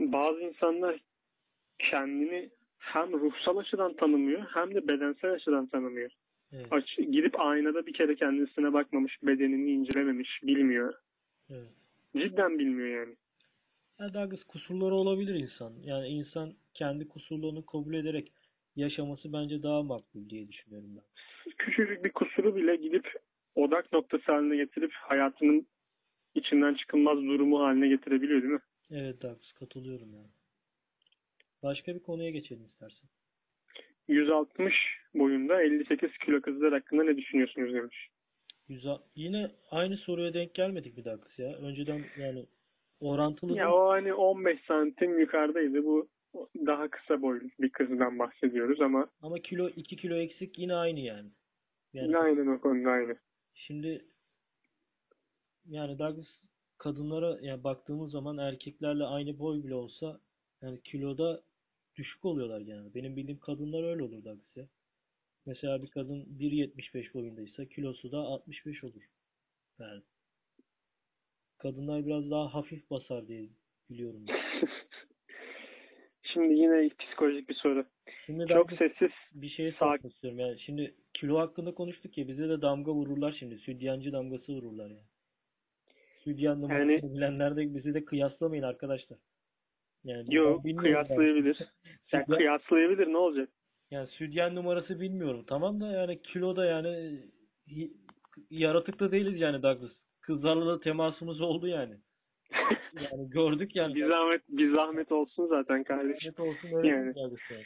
Bazı 0.00 0.40
insanlar 0.40 1.00
kendini 1.78 2.50
hem 2.78 3.12
ruhsal 3.12 3.56
açıdan 3.56 3.96
tanımıyor 3.96 4.42
hem 4.54 4.74
de 4.74 4.88
bedensel 4.88 5.30
açıdan 5.30 5.66
tanımıyor. 5.66 6.10
Evet, 6.52 6.66
Aç, 6.70 6.96
gidip 6.96 7.40
aynada 7.40 7.86
bir 7.86 7.92
kere 7.92 8.14
kendisine 8.14 8.72
bakmamış, 8.72 9.18
bedenini 9.22 9.70
incelememiş, 9.70 10.40
bilmiyor. 10.42 10.94
evet. 11.50 11.68
Cidden 12.16 12.58
bilmiyor 12.58 12.88
yani. 12.88 13.14
Ya 14.00 14.14
Douglas 14.14 14.42
kusurları 14.44 14.94
olabilir 14.94 15.34
insan. 15.34 15.72
Yani 15.82 16.08
insan 16.08 16.54
kendi 16.74 17.08
kusurlarını 17.08 17.66
kabul 17.66 17.94
ederek 17.94 18.32
yaşaması 18.76 19.32
bence 19.32 19.62
daha 19.62 19.82
makbul 19.82 20.28
diye 20.30 20.48
düşünüyorum 20.48 20.90
ben. 20.96 21.02
Küçücük 21.58 22.04
bir 22.04 22.12
kusuru 22.12 22.56
bile 22.56 22.76
gidip 22.76 23.12
odak 23.54 23.92
noktası 23.92 24.32
haline 24.32 24.56
getirip 24.56 24.92
hayatının 24.92 25.66
içinden 26.34 26.74
çıkılmaz 26.74 27.18
durumu 27.18 27.60
haline 27.60 27.88
getirebiliyor 27.88 28.42
değil 28.42 28.52
mi? 28.52 28.60
Evet 28.90 29.22
Douglas 29.22 29.52
katılıyorum 29.52 30.14
yani. 30.14 30.30
Başka 31.62 31.94
bir 31.94 32.00
konuya 32.00 32.30
geçelim 32.30 32.64
istersen. 32.66 33.08
160 34.08 34.74
boyunda 35.14 35.62
58 35.62 36.18
kilo 36.18 36.40
kızlar 36.40 36.72
hakkında 36.72 37.02
ne 37.02 37.16
düşünüyorsunuz 37.16 37.74
demiş. 37.74 38.08
Yine 39.14 39.50
aynı 39.70 39.96
soruya 39.96 40.34
denk 40.34 40.54
gelmedik 40.54 40.96
bir 40.96 41.04
Douglas 41.04 41.38
ya. 41.38 41.56
Önceden 41.56 42.04
yani 42.18 42.46
orantılı 43.00 43.56
Ya 43.56 43.72
o 43.72 43.90
hani 43.90 44.14
15 44.14 44.60
santim 44.68 45.18
yukarıdaydı. 45.18 45.84
Bu 45.84 46.08
daha 46.66 46.88
kısa 46.88 47.22
boylu 47.22 47.48
bir 47.60 47.70
kızdan 47.70 48.18
bahsediyoruz 48.18 48.80
ama 48.80 49.06
ama 49.22 49.38
kilo 49.38 49.68
2 49.68 49.96
kilo 49.96 50.14
eksik 50.16 50.58
yine 50.58 50.74
aynı 50.74 51.00
yani. 51.00 51.30
Yani 51.92 52.06
yine 52.06 52.18
aynen 52.18 52.46
o 52.46 52.60
konuda 52.60 52.90
aynı. 52.90 53.16
Şimdi 53.54 54.04
yani 55.66 55.98
Douglas 55.98 56.26
kadınlara 56.78 57.38
yani 57.40 57.64
baktığımız 57.64 58.10
zaman 58.10 58.38
erkeklerle 58.38 59.04
aynı 59.04 59.38
boy 59.38 59.64
bile 59.64 59.74
olsa 59.74 60.20
yani 60.62 60.80
kiloda 60.82 61.42
düşük 61.96 62.24
oluyorlar 62.24 62.60
yani. 62.60 62.94
Benim 62.94 63.16
bildiğim 63.16 63.38
kadınlar 63.38 63.84
öyle 63.84 64.02
olur 64.02 64.24
Douglas 64.24 64.56
ya. 64.56 64.66
Mesela 65.46 65.82
bir 65.82 65.88
kadın 65.88 66.24
1.75 66.38 67.14
boyundaysa 67.14 67.64
kilosu 67.64 68.12
da 68.12 68.18
65 68.18 68.84
olur. 68.84 69.02
Yani 69.78 70.02
kadınlar 71.58 72.06
biraz 72.06 72.30
daha 72.30 72.54
hafif 72.54 72.90
basar 72.90 73.28
diye 73.28 73.48
biliyorum. 73.90 74.26
Şimdi 76.22 76.54
yine 76.54 76.90
psikolojik 76.98 77.48
bir 77.48 77.54
soru. 77.54 77.86
Şimdi 78.26 78.46
Çok 78.46 78.72
sessiz. 78.72 79.10
bir 79.32 79.48
şey 79.48 79.72
sormak 79.72 80.04
istiyorum. 80.04 80.38
Yani 80.38 80.60
şimdi 80.60 80.94
kilo 81.14 81.38
hakkında 81.38 81.74
konuştuk 81.74 82.18
ya 82.18 82.28
bize 82.28 82.48
de 82.48 82.62
damga 82.62 82.92
vururlar 82.92 83.36
şimdi. 83.38 83.58
Südyancı 83.58 84.12
damgası 84.12 84.52
vururlar 84.52 84.90
yani. 84.90 85.06
Südyan 86.26 86.62
numarasını 86.62 86.92
Yani- 86.92 87.14
bilenler 87.14 87.56
de 87.56 87.74
bizi 87.74 87.94
de 87.94 88.04
kıyaslamayın 88.04 88.62
arkadaşlar. 88.62 89.18
Yani 90.04 90.34
Yok 90.34 90.62
kıyaslayabilir. 90.78 91.58
Yani 92.12 92.24
Südyan- 92.24 92.36
kıyaslayabilir 92.38 93.06
ne 93.12 93.16
olacak? 93.16 93.48
yani 93.90 94.08
südyen 94.08 94.54
numarası 94.54 95.00
bilmiyorum. 95.00 95.44
Tamam 95.48 95.80
da 95.80 95.86
yani 95.86 96.22
kiloda 96.22 96.64
yani 96.66 97.20
y- 97.66 97.90
yaratıklı 98.50 99.12
değiliz 99.12 99.40
yani 99.40 99.62
Douglas. 99.62 99.90
Kızlarla 100.20 100.66
da 100.66 100.80
temasımız 100.80 101.40
oldu 101.40 101.66
yani. 101.66 101.94
Yani 103.12 103.30
gördük 103.30 103.76
yani. 103.76 103.94
bir 103.94 104.06
zahmet 104.08 104.42
bir 104.48 104.74
zahmet 104.74 105.12
olsun 105.12 105.46
zaten 105.46 105.84
kardeşim. 105.84 106.30
Net 106.30 106.40
olsun 106.40 106.68
öyle 106.76 106.88
Yani. 106.88 107.14
Douglas 107.14 107.40
yani. 107.50 107.62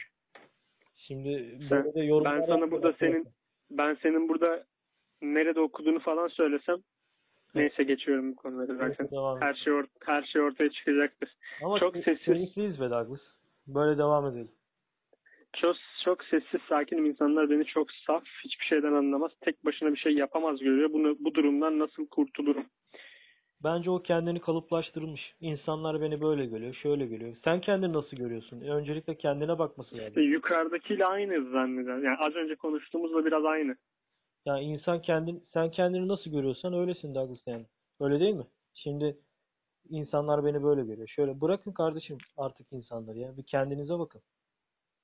Şimdi 0.95 1.57
Sen- 1.69 1.83
böyle 1.83 1.93
de 1.93 2.01
yorumlar 2.03 2.39
ben 2.41 2.45
sana 2.45 2.71
burada 2.71 2.93
senin- 2.93 3.27
Ben 3.71 3.97
senin 4.01 4.29
burada 4.29 4.63
nerede 5.21 5.59
okuduğunu 5.59 5.99
falan 5.99 6.27
söylesem 6.27 6.77
neyse 7.55 7.83
geçiyorum 7.83 8.31
bu 8.31 8.35
konuları 8.35 8.75
zaten. 8.77 9.11
Devam 9.11 9.41
Her 9.41 9.53
şey 9.53 9.73
or- 9.73 9.87
her 10.05 10.23
şey 10.23 10.41
ortaya 10.41 10.69
çıkacaktır. 10.69 11.29
Ama 11.63 11.79
Çok 11.79 11.95
key- 11.95 12.03
sessiz. 12.03 12.79
be 12.81 12.89
Douglas. 12.89 13.21
Böyle 13.67 13.97
devam 13.97 14.25
edelim. 14.27 14.51
Çok 15.53 15.75
çok 16.05 16.23
sessiz 16.23 16.61
sakinim 16.69 17.05
insanlar 17.05 17.49
beni 17.49 17.65
çok 17.65 17.91
saf 17.91 18.23
hiçbir 18.43 18.65
şeyden 18.65 18.93
anlamaz. 18.93 19.31
Tek 19.41 19.65
başına 19.65 19.91
bir 19.91 19.97
şey 19.97 20.13
yapamaz 20.13 20.59
görüyor. 20.59 20.93
Bunu 20.93 21.15
bu 21.19 21.33
durumdan 21.33 21.79
nasıl 21.79 22.07
kurtulurum? 22.07 22.65
Bence 23.63 23.89
o 23.89 24.01
kendini 24.01 24.39
kalıplaştırmış. 24.39 25.33
İnsanlar 25.39 26.01
beni 26.01 26.21
böyle 26.21 26.45
görüyor, 26.45 26.73
şöyle 26.73 27.05
görüyor. 27.05 27.35
Sen 27.43 27.61
kendini 27.61 27.93
nasıl 27.93 28.17
görüyorsun? 28.17 28.61
E, 28.61 28.69
öncelikle 28.71 29.15
kendine 29.17 29.59
bakması 29.59 29.95
lazım. 29.95 30.07
İşte 30.07 30.21
yukarıdakiyle 30.21 31.05
aynı 31.05 31.51
zanneder. 31.51 31.97
Yani 31.97 32.17
az 32.19 32.35
önce 32.35 32.55
konuştuğumuzla 32.55 33.25
biraz 33.25 33.45
aynı. 33.45 33.75
Yani 34.45 34.63
insan 34.63 35.01
kendin, 35.01 35.43
sen 35.53 35.71
kendini 35.71 36.07
nasıl 36.07 36.31
görüyorsan 36.31 36.73
öylesin 36.73 37.15
Douglas 37.15 37.47
yani. 37.47 37.65
Öyle 37.99 38.19
değil 38.19 38.35
mi? 38.35 38.45
Şimdi 38.73 39.17
insanlar 39.89 40.45
beni 40.45 40.63
böyle 40.63 40.83
görüyor. 40.83 41.07
Şöyle 41.07 41.41
bırakın 41.41 41.71
kardeşim 41.71 42.17
artık 42.37 42.67
insanları 42.71 43.17
ya. 43.17 43.37
Bir 43.37 43.43
kendinize 43.43 43.99
bakın. 43.99 44.21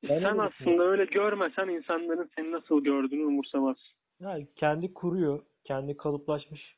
Ben 0.03 0.19
Sen 0.19 0.37
aslında 0.37 0.83
öyle 0.83 1.05
görmesen 1.05 1.67
insanların 1.67 2.29
seni 2.35 2.51
nasıl 2.51 2.83
gördüğünü 2.83 3.25
umursamaz. 3.25 3.77
Yani 4.19 4.47
kendi 4.55 4.93
kuruyor, 4.93 5.43
kendi 5.63 5.97
kalıplaşmış 5.97 6.75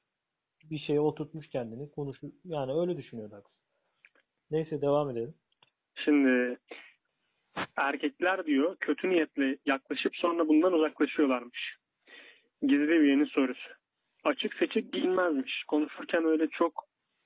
bir 0.64 0.80
şeye 0.80 1.00
oturtmuş 1.00 1.48
kendini 1.48 1.92
konuşuyor. 1.92 2.34
Yani 2.46 2.74
öyle 2.74 2.98
düşünüyor 2.98 3.32
Douglas. 3.32 3.54
Neyse 4.52 4.82
devam 4.82 5.10
edelim. 5.10 5.34
Şimdi 5.96 6.58
erkekler 7.76 8.46
diyor 8.46 8.78
kötü 8.80 9.10
niyetle 9.10 9.58
yaklaşıp 9.66 10.16
sonra 10.16 10.48
bundan 10.48 10.74
uzaklaşıyorlarmış. 10.74 11.79
Gizli 12.62 12.92
üyenin 12.98 13.26
sorusu. 13.26 13.70
Açık 14.24 14.54
seçik 14.54 14.94
giyinmezmiş. 14.94 15.64
Konuşurken 15.68 16.26
öyle 16.26 16.48
çok 16.48 16.84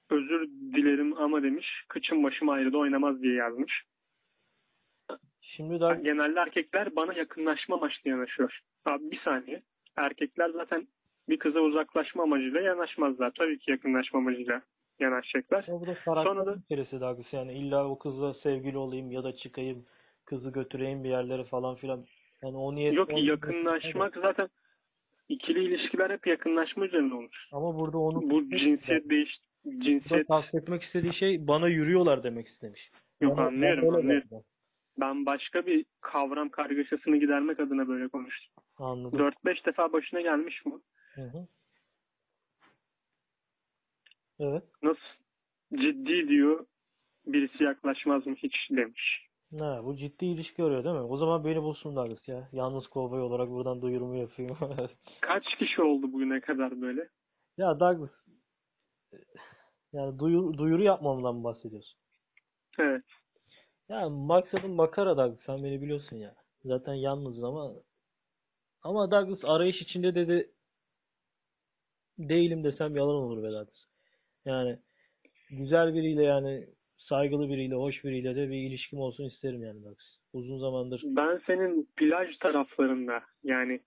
özür 0.10 0.48
dilerim 0.48 1.18
ama 1.18 1.44
demiş. 1.44 1.68
Kıçım 1.88 2.24
başım 2.24 2.50
ayrı 2.50 2.74
da 2.74 2.78
oynamaz 2.78 3.22
diye 3.22 3.34
yazmış. 3.34 3.84
Şimdi 5.42 5.80
Douglas 5.80 6.04
Genelde 6.04 6.40
erkekler 6.40 6.96
bana 6.96 7.14
yakınlaşma 7.14 7.76
amaçlı 7.76 8.10
yanaşıyor. 8.10 8.60
Abi 8.86 9.12
bir 9.12 9.20
saniye. 9.20 9.62
Erkekler 9.96 10.50
zaten 10.50 10.88
bir 11.30 11.40
kıza 11.40 11.60
uzaklaşma 11.60 12.24
amacıyla 12.24 12.62
yanaşmazlar. 12.62 13.32
Tabii 13.40 13.60
ki 13.60 13.72
yakınlaşma 13.72 14.20
amacıyla 14.20 14.62
yanaşacaklar. 15.00 15.66
Ama 15.68 15.82
bu 15.82 15.88
da 15.88 15.96
Sonra 16.06 16.46
da- 16.46 16.56
meselesi 16.56 17.02
Douglas. 17.02 17.34
Yani 17.34 17.54
illa 17.54 17.88
o 17.90 18.00
kızla 18.00 18.34
sevgili 18.34 18.78
olayım 18.78 19.12
ya 19.12 19.24
da 19.24 19.36
çıkayım, 19.36 19.86
kızı 20.26 20.50
götüreyim 20.52 21.04
bir 21.04 21.10
yerlere 21.10 21.44
falan 21.44 21.76
filan. 21.76 22.06
Yani 22.44 22.58
o 22.58 22.76
niyet 22.76 22.94
Yok 22.94 23.10
o- 23.14 23.18
yakınlaşmak 23.18 24.16
zaten 24.16 24.50
ikili 25.34 25.64
ilişkiler 25.64 26.10
hep 26.10 26.28
yakınlaşma 26.28 26.86
üzerine 26.86 27.14
olur. 27.14 27.48
Ama 27.52 27.80
burada 27.80 27.98
onu 27.98 28.30
Bu 28.30 28.50
cinsiyet 28.50 29.10
değiş 29.10 29.38
cinsiyet 29.78 30.28
kastetmek 30.28 30.84
istediği 30.84 31.14
şey 31.14 31.48
bana 31.48 31.68
yürüyorlar 31.68 32.24
demek 32.24 32.48
istemiş. 32.48 32.90
yok 33.22 33.38
Bana- 33.38 33.48
anlıyorum 33.48 33.84
öyle 33.84 33.98
anlıyorum. 33.98 34.30
geldi. 34.30 34.44
Ben 35.00 35.26
başka 35.26 35.66
bir 35.66 35.86
kavram 36.02 36.50
kargaşasını 36.50 37.18
gidermek 37.18 37.60
adına 37.60 37.88
böyle 37.88 38.08
konuştum. 38.08 38.54
Anladım. 38.78 39.20
4-5 39.20 39.66
defa 39.66 39.94
başına 39.94 40.22
gelmiş 40.22 40.66
mi? 40.66 40.74
Hı 41.16 41.22
hı. 41.22 41.48
Evet. 44.40 44.64
Nasıl 44.84 45.02
ciddi 45.76 46.28
diyor 46.28 46.66
birisi 47.26 47.64
yaklaşmaz 47.64 48.28
mı 48.28 48.36
hiç 48.36 48.56
demiş. 48.72 49.23
Ne, 49.54 49.84
bu 49.84 49.98
ciddi 49.98 50.26
ilişki 50.26 50.64
arıyor 50.64 50.84
değil 50.84 50.96
mi? 50.96 51.02
O 51.02 51.18
zaman 51.18 51.46
beni 51.46 51.62
bulsun 51.62 51.96
Douglas 51.96 52.28
ya. 52.28 52.50
Yalnız 52.52 52.88
kovboy 52.88 53.22
olarak 53.22 53.50
buradan 53.50 53.82
duyurumu 53.82 54.16
yapayım. 54.16 54.58
Kaç 55.22 55.44
kişi 55.60 55.82
oldu 55.82 56.14
bugüne 56.14 56.42
kadar 56.42 56.82
böyle? 56.82 57.10
ya 57.58 57.80
Douglas 57.80 58.12
yani 59.94 60.20
duyuru, 60.20 60.58
duyuru 60.58 60.84
yapmamdan 60.84 61.36
mı 61.36 61.44
bahsediyorsun? 61.44 62.00
Evet. 62.80 63.04
Ya 63.90 64.10
maksadım 64.10 64.72
makara 64.72 65.18
Douglas. 65.18 65.46
Sen 65.46 65.64
beni 65.64 65.82
biliyorsun 65.82 66.16
ya. 66.18 66.36
Zaten 66.66 66.94
yalnızız 66.94 67.44
ama 67.44 67.72
ama 68.82 69.12
Douglas 69.12 69.40
arayış 69.44 69.82
içinde 69.82 70.16
dedi 70.16 70.52
değilim 72.18 72.64
desem 72.64 72.96
yalan 72.96 73.16
olur 73.16 73.44
be 73.44 73.48
Douglas. 73.48 73.84
Yani 74.46 74.80
güzel 75.50 75.94
biriyle 75.94 76.24
yani 76.24 76.68
saygılı 77.14 77.50
biriyle, 77.50 77.76
hoş 77.76 78.04
biriyle 78.04 78.36
de 78.36 78.50
bir 78.50 78.58
ilişkim 78.58 79.00
olsun 79.00 79.24
isterim 79.24 79.64
yani 79.64 79.84
Douglas. 79.84 80.08
Uzun 80.34 80.60
zamandır 80.60 81.02
Ben 81.06 81.42
senin 81.48 81.88
plaj 81.98 82.38
taraflarında 82.38 83.22
yani 83.44 83.80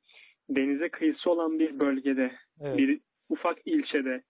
denize 0.50 0.88
kıyısı 0.88 1.30
olan 1.30 1.58
bir 1.58 1.78
bölgede, 1.78 2.32
evet, 2.60 2.78
bir 2.78 3.00
ufak 3.28 3.58
ilçede 3.66 4.22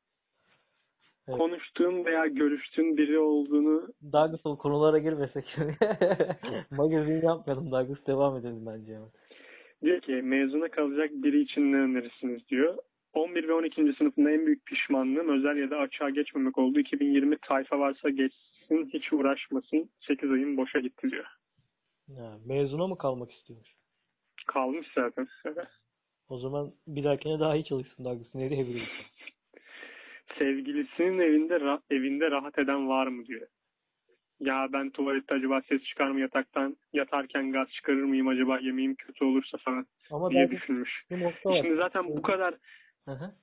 Evet. 1.28 1.38
konuştuğun 1.38 2.04
veya 2.04 2.26
görüştüğün 2.26 2.96
biri 2.96 3.18
olduğunu 3.18 3.88
Douglas 4.12 4.40
o 4.46 4.58
konulara 4.58 4.98
girmesek. 4.98 5.44
Magazin 6.70 7.22
yapmayalım 7.22 7.70
Douglas. 7.70 8.06
Devam 8.06 8.36
edelim 8.36 8.66
bence. 8.66 8.92
Yani. 8.92 9.08
diyor 9.82 10.00
ki 10.00 10.12
mezuna 10.12 10.68
kalacak 10.68 11.10
biri 11.12 11.40
için 11.40 11.72
ne 11.72 11.76
önerirsiniz 11.76 12.48
diyor. 12.48 12.76
11 13.12 13.48
ve 13.48 13.52
12. 13.52 13.94
sınıfında 13.98 14.30
en 14.30 14.46
büyük 14.46 14.66
pişmanlığım 14.66 15.28
özel 15.28 15.56
ya 15.56 15.70
da 15.70 15.76
açığa 15.76 16.10
geçmemek 16.10 16.58
oldu. 16.58 16.78
2020 16.80 17.38
tayfa 17.38 17.78
varsa 17.78 18.10
geçsin 18.68 18.98
hiç 18.98 19.12
uğraşmasın. 19.12 19.90
8 20.00 20.30
ayım 20.30 20.56
boşa 20.56 20.80
gitti 20.80 21.10
diyor. 21.10 21.26
Ya, 22.08 22.38
mezuna 22.46 22.86
mı 22.86 22.98
kalmak 22.98 23.32
istiyormuş? 23.32 23.68
Kalmış 24.46 24.86
zaten. 24.94 25.28
O 26.28 26.38
zaman 26.38 26.72
bir 26.86 27.04
dahakine 27.04 27.40
daha 27.40 27.54
iyi 27.56 27.64
çalışsın 27.64 28.04
Douglas. 28.04 28.34
Nereye 28.34 28.66
bileyim? 28.66 28.88
Sevgilisinin 30.38 31.18
evinde 31.18 31.54
ra- 31.54 31.82
evinde 31.90 32.30
rahat 32.30 32.58
eden 32.58 32.88
var 32.88 33.06
mı 33.06 33.26
diyor. 33.26 33.46
Ya 34.40 34.68
ben 34.72 34.90
tuvalette 34.90 35.34
acaba 35.34 35.62
ses 35.68 35.82
çıkar 35.82 36.10
mı 36.10 36.20
yataktan 36.20 36.76
yatarken 36.92 37.52
gaz 37.52 37.68
çıkarır 37.68 38.02
mıyım 38.02 38.28
acaba 38.28 38.58
yemeğim 38.58 38.94
kötü 38.94 39.24
olursa 39.24 39.58
falan 39.58 39.86
Ama 40.10 40.30
diye 40.30 40.50
düşünmüş. 40.50 41.04
Şimdi 41.42 41.76
zaten 41.76 42.08
bu 42.08 42.22
kadar 42.22 42.54
Hı 43.04 43.10
hı. 43.10 43.34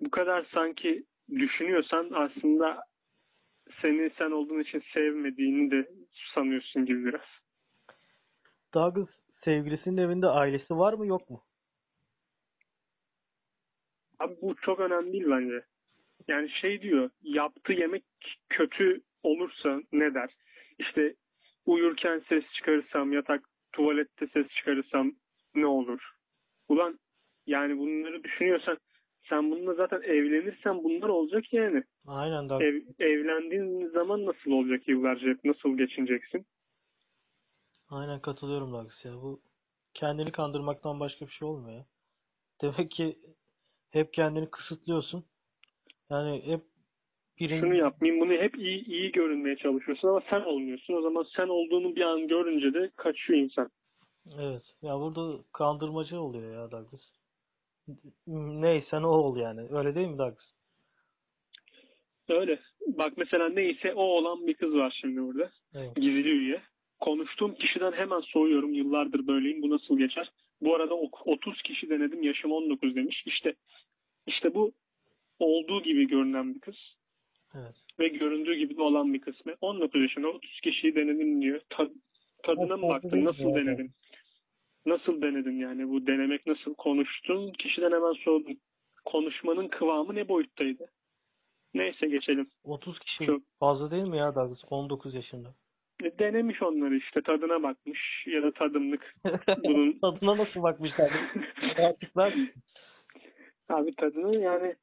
bu 0.00 0.10
kadar 0.10 0.46
sanki 0.54 1.04
düşünüyorsan 1.30 2.10
aslında 2.14 2.82
seni 3.82 4.10
sen 4.18 4.30
olduğun 4.30 4.60
için 4.60 4.82
sevmediğini 4.94 5.70
de 5.70 5.88
sanıyorsun 6.34 6.86
gibi 6.86 7.04
biraz. 7.04 7.26
Douglas 8.74 9.08
sevgilisinin 9.44 9.96
evinde 9.96 10.26
ailesi 10.26 10.78
var 10.78 10.92
mı 10.92 11.06
yok 11.06 11.30
mu? 11.30 11.42
Abi 14.18 14.34
bu 14.42 14.54
çok 14.54 14.80
önemli 14.80 15.12
değil 15.12 15.26
bence. 15.30 15.64
Yani 16.28 16.50
şey 16.50 16.82
diyor, 16.82 17.10
yaptığı 17.22 17.72
yemek 17.72 18.04
kötü 18.48 19.00
olursa 19.22 19.80
ne 19.92 20.14
der? 20.14 20.30
İşte 20.78 21.14
uyurken 21.66 22.22
ses 22.28 22.44
çıkarırsam, 22.52 23.12
yatak 23.12 23.44
tuvalette 23.72 24.26
ses 24.26 24.48
çıkarırsam 24.48 25.12
ne 25.54 25.66
olur? 25.66 26.10
Ulan 26.68 26.98
yani 27.46 27.78
bunları 27.78 28.24
düşünüyorsan 28.24 28.78
sen 29.28 29.50
bununla 29.50 29.74
zaten 29.74 30.02
evlenirsen 30.02 30.84
bunlar 30.84 31.08
olacak 31.08 31.52
yani. 31.52 31.82
Aynen 32.06 32.48
Douglas. 32.48 32.62
Ev, 32.62 32.82
evlendiğin 32.98 33.88
zaman 33.88 34.26
nasıl 34.26 34.50
olacak 34.50 34.88
yıllarca? 34.88 35.36
Nasıl 35.44 35.78
geçineceksin? 35.78 36.46
Aynen 37.90 38.20
katılıyorum 38.20 38.72
Douglas 38.72 39.04
ya. 39.04 39.12
Bu 39.12 39.40
kendini 39.94 40.32
kandırmaktan 40.32 41.00
başka 41.00 41.26
bir 41.26 41.30
şey 41.30 41.48
olmuyor. 41.48 41.84
Demek 42.62 42.90
ki 42.90 43.18
hep 43.90 44.12
kendini 44.12 44.50
kısıtlıyorsun. 44.50 45.24
Yani 46.10 46.42
hep 46.46 46.60
birinci 47.40 47.60
Şunu 47.60 47.74
yapmayayım, 47.74 48.20
bunu 48.20 48.32
hep 48.32 48.58
iyi 48.58 48.84
iyi 48.84 49.12
görünmeye 49.12 49.56
çalışıyorsun 49.56 50.08
ama 50.08 50.22
sen 50.30 50.40
olmuyorsun. 50.40 50.94
O 50.94 51.02
zaman 51.02 51.26
sen 51.36 51.48
olduğunu 51.48 51.96
bir 51.96 52.02
an 52.02 52.28
görünce 52.28 52.74
de 52.74 52.90
kaçıyor 52.96 53.38
insan. 53.38 53.70
Evet. 54.40 54.62
Ya 54.82 54.98
burada 54.98 55.42
kandırmacı 55.52 56.20
oluyor 56.20 56.52
ya 56.54 56.70
Douglas. 56.70 57.17
Neyse 58.26 59.02
ne 59.02 59.06
ol 59.06 59.36
yani. 59.36 59.60
Öyle 59.70 59.94
değil 59.94 60.08
mi 60.08 60.18
Douglas? 60.18 60.44
Öyle. 62.28 62.58
Bak 62.86 63.12
mesela 63.16 63.48
neyse 63.48 63.94
o 63.94 64.02
olan 64.02 64.46
bir 64.46 64.54
kız 64.54 64.74
var 64.74 64.98
şimdi 65.00 65.20
burada. 65.22 65.50
Evet. 65.74 65.96
Gizli 65.96 66.30
üye. 66.30 66.62
Konuştuğum 67.00 67.54
kişiden 67.54 67.92
hemen 67.92 68.20
soğuyorum. 68.20 68.74
Yıllardır 68.74 69.26
böyleyim. 69.26 69.62
Bu 69.62 69.70
nasıl 69.70 69.98
geçer? 69.98 70.30
Bu 70.60 70.74
arada 70.74 70.94
ok- 70.94 71.26
30 71.26 71.62
kişi 71.62 71.90
denedim. 71.90 72.22
Yaşım 72.22 72.52
19 72.52 72.96
demiş. 72.96 73.22
İşte 73.26 73.54
işte 74.26 74.54
bu 74.54 74.72
olduğu 75.38 75.82
gibi 75.82 76.06
görünen 76.06 76.54
bir 76.54 76.60
kız. 76.60 76.76
Evet. 77.54 77.74
Ve 77.98 78.08
göründüğü 78.08 78.54
gibi 78.54 78.76
de 78.76 78.82
olan 78.82 79.14
bir 79.14 79.20
kısmı. 79.20 79.54
19 79.60 80.02
yaşında 80.02 80.28
30 80.28 80.60
kişiyi 80.60 80.94
denedim 80.94 81.42
diyor. 81.42 81.60
Ta- 81.70 81.90
tadına 82.42 82.76
mı 82.76 82.88
baktın? 82.88 83.24
Nasıl 83.24 83.54
denedin? 83.54 83.90
Nasıl 84.88 85.22
denedin 85.22 85.58
yani? 85.58 85.88
Bu 85.88 86.06
denemek 86.06 86.46
nasıl? 86.46 86.74
Konuştun. 86.74 87.52
Kişiden 87.52 87.92
hemen 87.92 88.12
sordun. 88.24 88.58
Konuşmanın 89.04 89.68
kıvamı 89.68 90.14
ne 90.14 90.28
boyuttaydı? 90.28 90.86
Neyse 91.74 92.06
geçelim. 92.08 92.48
30 92.64 92.98
kişi 92.98 93.26
Çok. 93.26 93.42
fazla 93.60 93.90
değil 93.90 94.02
mi 94.04 94.18
ya 94.18 94.34
Douglas? 94.34 94.58
19 94.70 95.14
yaşında. 95.14 95.54
E, 96.04 96.18
Denemiş 96.18 96.62
onları 96.62 96.96
işte. 96.96 97.22
Tadına 97.22 97.62
bakmış 97.62 98.24
ya 98.26 98.42
da 98.42 98.52
tadımlık. 98.52 99.14
Bunun 99.64 99.98
Tadına 99.98 100.36
nasıl 100.36 100.62
bakmışlar? 100.62 101.12
Açıklar. 101.76 102.34
abi 103.68 103.94
tadına 103.94 104.36
yani 104.38 104.74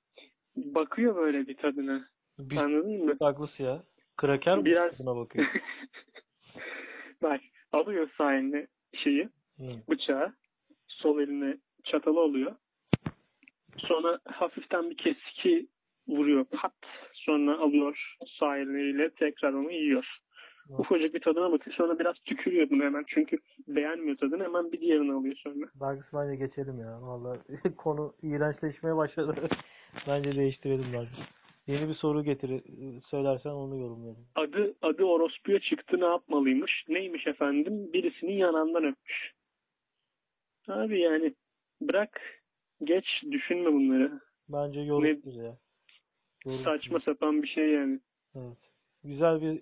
bakıyor 0.55 1.15
böyle 1.15 1.47
bir 1.47 1.57
tadına. 1.57 2.05
Bir 2.39 2.57
Anladın 2.57 3.05
mı? 3.05 3.19
Douglas 3.19 3.59
ya. 3.59 3.83
Kraker 4.17 4.57
mi 4.57 4.65
Biraz- 4.65 4.97
tadına 4.97 5.15
bakıyor? 5.15 5.45
Bak 7.21 7.41
alıyor 7.71 8.09
sağ 8.17 8.33
eline 8.35 8.67
şeyi 9.03 9.29
Hı. 9.57 9.63
bıçağı. 9.89 10.33
Sol 10.87 11.19
eline 11.19 11.57
çatalı 11.83 12.19
alıyor. 12.19 12.55
Sonra 13.77 14.19
hafiften 14.25 14.89
bir 14.89 14.97
kesiki 14.97 15.67
vuruyor 16.07 16.45
pat. 16.45 16.73
Sonra 17.13 17.57
alıyor 17.57 18.15
sağ 18.39 18.57
eliyle 18.57 19.09
tekrar 19.09 19.53
onu 19.53 19.71
yiyor. 19.71 20.05
Evet. 20.69 20.79
Ufacık 20.79 21.13
bir 21.13 21.19
tadına 21.19 21.51
bakıyor. 21.51 21.75
Sonra 21.75 21.99
biraz 21.99 22.15
tükürüyor 22.19 22.69
bunu 22.69 22.83
hemen. 22.83 23.03
Çünkü 23.07 23.37
beğenmiyor 23.67 24.17
tadını. 24.17 24.43
Hemen 24.43 24.71
bir 24.71 24.81
diğerini 24.81 25.13
alıyor 25.13 25.35
sonra. 25.35 25.65
Douglas 25.79 26.13
bence 26.13 26.35
geçelim 26.35 26.79
ya. 26.79 27.01
Vallahi 27.01 27.39
konu 27.77 28.13
iğrençleşmeye 28.23 28.95
başladı. 28.95 29.49
bence 30.07 30.35
değiştirelim 30.35 30.93
Douglas. 30.93 31.27
Yeni 31.67 31.89
bir 31.89 31.93
soru 31.93 32.23
getir 32.23 32.61
söylersen 33.09 33.49
onu 33.49 33.77
yorumlayalım. 33.77 34.25
Adı 34.35 34.75
adı 34.81 35.03
orospuya 35.03 35.59
çıktı 35.59 35.99
ne 35.99 36.05
yapmalıymış? 36.05 36.85
Neymiş 36.89 37.27
efendim? 37.27 37.93
Birisinin 37.93 38.37
yanağından 38.37 38.83
öpmüş. 38.83 39.31
Abi 40.67 40.99
yani 40.99 41.33
bırak 41.81 42.21
geç 42.83 43.05
düşünme 43.31 43.73
bunları. 43.73 44.19
Bence 44.49 44.79
yorumsuz 44.79 45.35
ya. 45.35 45.57
Yorumsuz. 46.45 46.65
Saçma 46.65 46.99
sapan 46.99 47.43
bir 47.43 47.47
şey 47.47 47.69
yani. 47.69 47.99
Evet. 48.35 48.57
Güzel 49.03 49.41
bir 49.41 49.61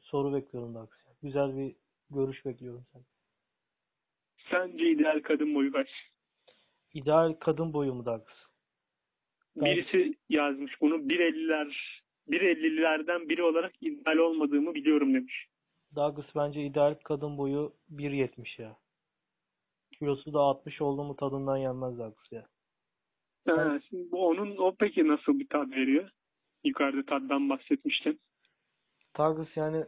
soru 0.00 0.34
bekliyorum 0.34 0.74
Douglas. 0.74 1.00
Güzel 1.22 1.56
bir 1.56 1.74
görüş 2.10 2.44
bekliyorum 2.44 2.86
sen. 2.92 3.02
Sence 4.50 4.90
ideal 4.90 5.20
kadın 5.22 5.54
boyu 5.54 5.72
kaç? 5.72 5.88
İdeal 6.94 7.32
kadın 7.32 7.72
boyu 7.72 7.94
mu 7.94 8.06
Douglas? 8.06 8.36
Ben- 9.56 9.64
Birisi 9.64 10.14
yazmış 10.28 10.80
bunu 10.80 10.94
1.50'ler 10.94 12.00
1.50'lerden 12.28 13.28
biri 13.28 13.42
olarak 13.42 13.72
ideal 13.82 14.16
olmadığımı 14.16 14.74
biliyorum 14.74 15.14
demiş. 15.14 15.46
Douglas 15.96 16.26
bence 16.36 16.62
ideal 16.64 16.94
kadın 17.04 17.38
boyu 17.38 17.72
1.70 17.90 18.62
ya. 18.62 18.76
Kilosu 20.00 20.32
da 20.32 20.38
60 20.40 20.80
oldu 20.82 21.04
mu 21.04 21.16
tadından 21.16 21.56
yenmez 21.56 21.98
Douglas 21.98 22.32
ya. 22.32 22.46
Ha, 23.48 23.80
şimdi 23.88 24.10
bu 24.12 24.26
onun 24.26 24.56
o 24.56 24.74
peki 24.78 25.08
nasıl 25.08 25.38
bir 25.38 25.48
tat 25.48 25.70
veriyor? 25.70 26.10
Yukarıda 26.64 27.02
tattan 27.06 27.50
bahsetmiştim. 27.50 28.18
Douglas 29.18 29.56
yani 29.56 29.84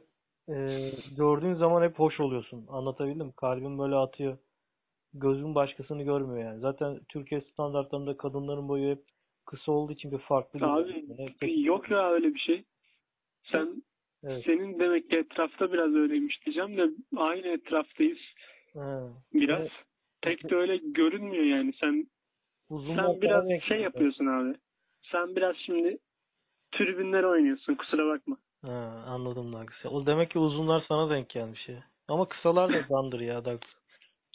e, 0.49 0.55
gördüğün 1.17 1.55
zaman 1.55 1.83
hep 1.83 1.99
hoş 1.99 2.21
oluyorsun. 2.21 2.67
Anlatabildim? 2.69 3.33
Kalbin 3.33 3.79
böyle 3.79 3.95
atıyor. 3.95 4.39
Gözün 5.15 5.55
başkasını 5.55 6.03
görmüyor 6.03 6.45
yani. 6.45 6.61
Zaten 6.61 7.01
Türkiye 7.09 7.41
standartlarında 7.41 8.17
kadınların 8.17 8.69
boyu 8.69 8.91
hep 8.91 9.03
kısa 9.47 9.73
olduğu 9.73 9.93
için 9.93 10.13
bir 10.13 10.19
farklı 10.19 10.67
Abi 10.67 10.93
görünüyor. 10.93 11.19
Hep- 11.41 11.65
yok 11.67 11.91
ya 11.91 12.11
öyle 12.11 12.35
bir 12.35 12.39
şey. 12.41 12.65
Sen 13.53 13.83
Evet. 14.25 14.45
senin 14.45 14.79
demek 14.79 15.11
ki 15.11 15.17
etrafta 15.17 15.73
biraz 15.73 15.95
öyleymiş 15.95 16.47
diyeceğim 16.47 16.77
de 16.77 16.91
aynı 17.17 17.47
etraftayız 17.47 18.19
Ha. 18.75 19.09
biraz. 19.35 19.61
Evet. 19.61 19.71
Pek 20.23 20.51
de 20.51 20.57
öyle 20.57 20.77
görünmüyor 20.77 21.45
yani. 21.45 21.73
Sen 21.81 22.07
Uzunlar 22.71 23.05
sen 23.13 23.23
biraz 23.23 23.49
şey 23.49 23.59
geliyor. 23.61 23.83
yapıyorsun 23.83 24.27
abi. 24.27 24.55
Sen 25.13 25.37
biraz 25.37 25.57
şimdi 25.57 25.99
tribünlere 26.73 27.27
oynuyorsun 27.27 27.75
kusura 27.75 28.07
bakma. 28.07 28.37
Ha, 28.63 29.05
anladım 29.07 29.53
Douglas. 29.53 29.87
O 29.93 30.07
demek 30.07 30.31
ki 30.31 30.39
uzunlar 30.39 30.85
sana 30.89 31.11
denk 31.11 31.31
gelmiş 31.31 31.69
ya. 31.69 31.85
Ama 32.09 32.29
kısalar 32.29 32.73
da 32.73 32.89
dandır 32.89 33.21
ya 33.21 33.45
Douglas. 33.45 33.71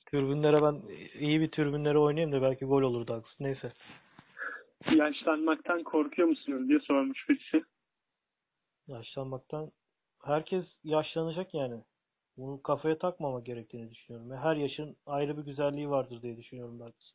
Türbünlere 0.06 0.62
ben 0.64 0.82
iyi 1.20 1.42
bir 1.42 1.52
türbünlere 1.52 1.98
oynayayım 1.98 2.32
da 2.32 2.42
belki 2.42 2.66
gol 2.66 2.82
olur 2.82 3.08
Douglas. 3.08 3.40
Neyse. 3.40 3.74
Yaşlanmaktan 4.96 5.84
korkuyor 5.84 6.28
musunuz 6.28 6.70
diye 6.70 6.80
sormuş 6.80 7.30
birisi. 7.30 7.64
Yaşlanmaktan 8.88 9.72
herkes 10.26 10.66
yaşlanacak 10.84 11.54
yani. 11.54 11.84
Bunu 12.38 12.62
kafaya 12.62 12.98
takmamak 12.98 13.46
gerektiğini 13.46 13.92
düşünüyorum. 13.92 14.32
Her 14.32 14.56
yaşın 14.56 14.98
ayrı 15.06 15.38
bir 15.38 15.44
güzelliği 15.44 15.90
vardır 15.90 16.22
diye 16.22 16.38
düşünüyorum 16.38 16.80
Douglas. 16.80 17.12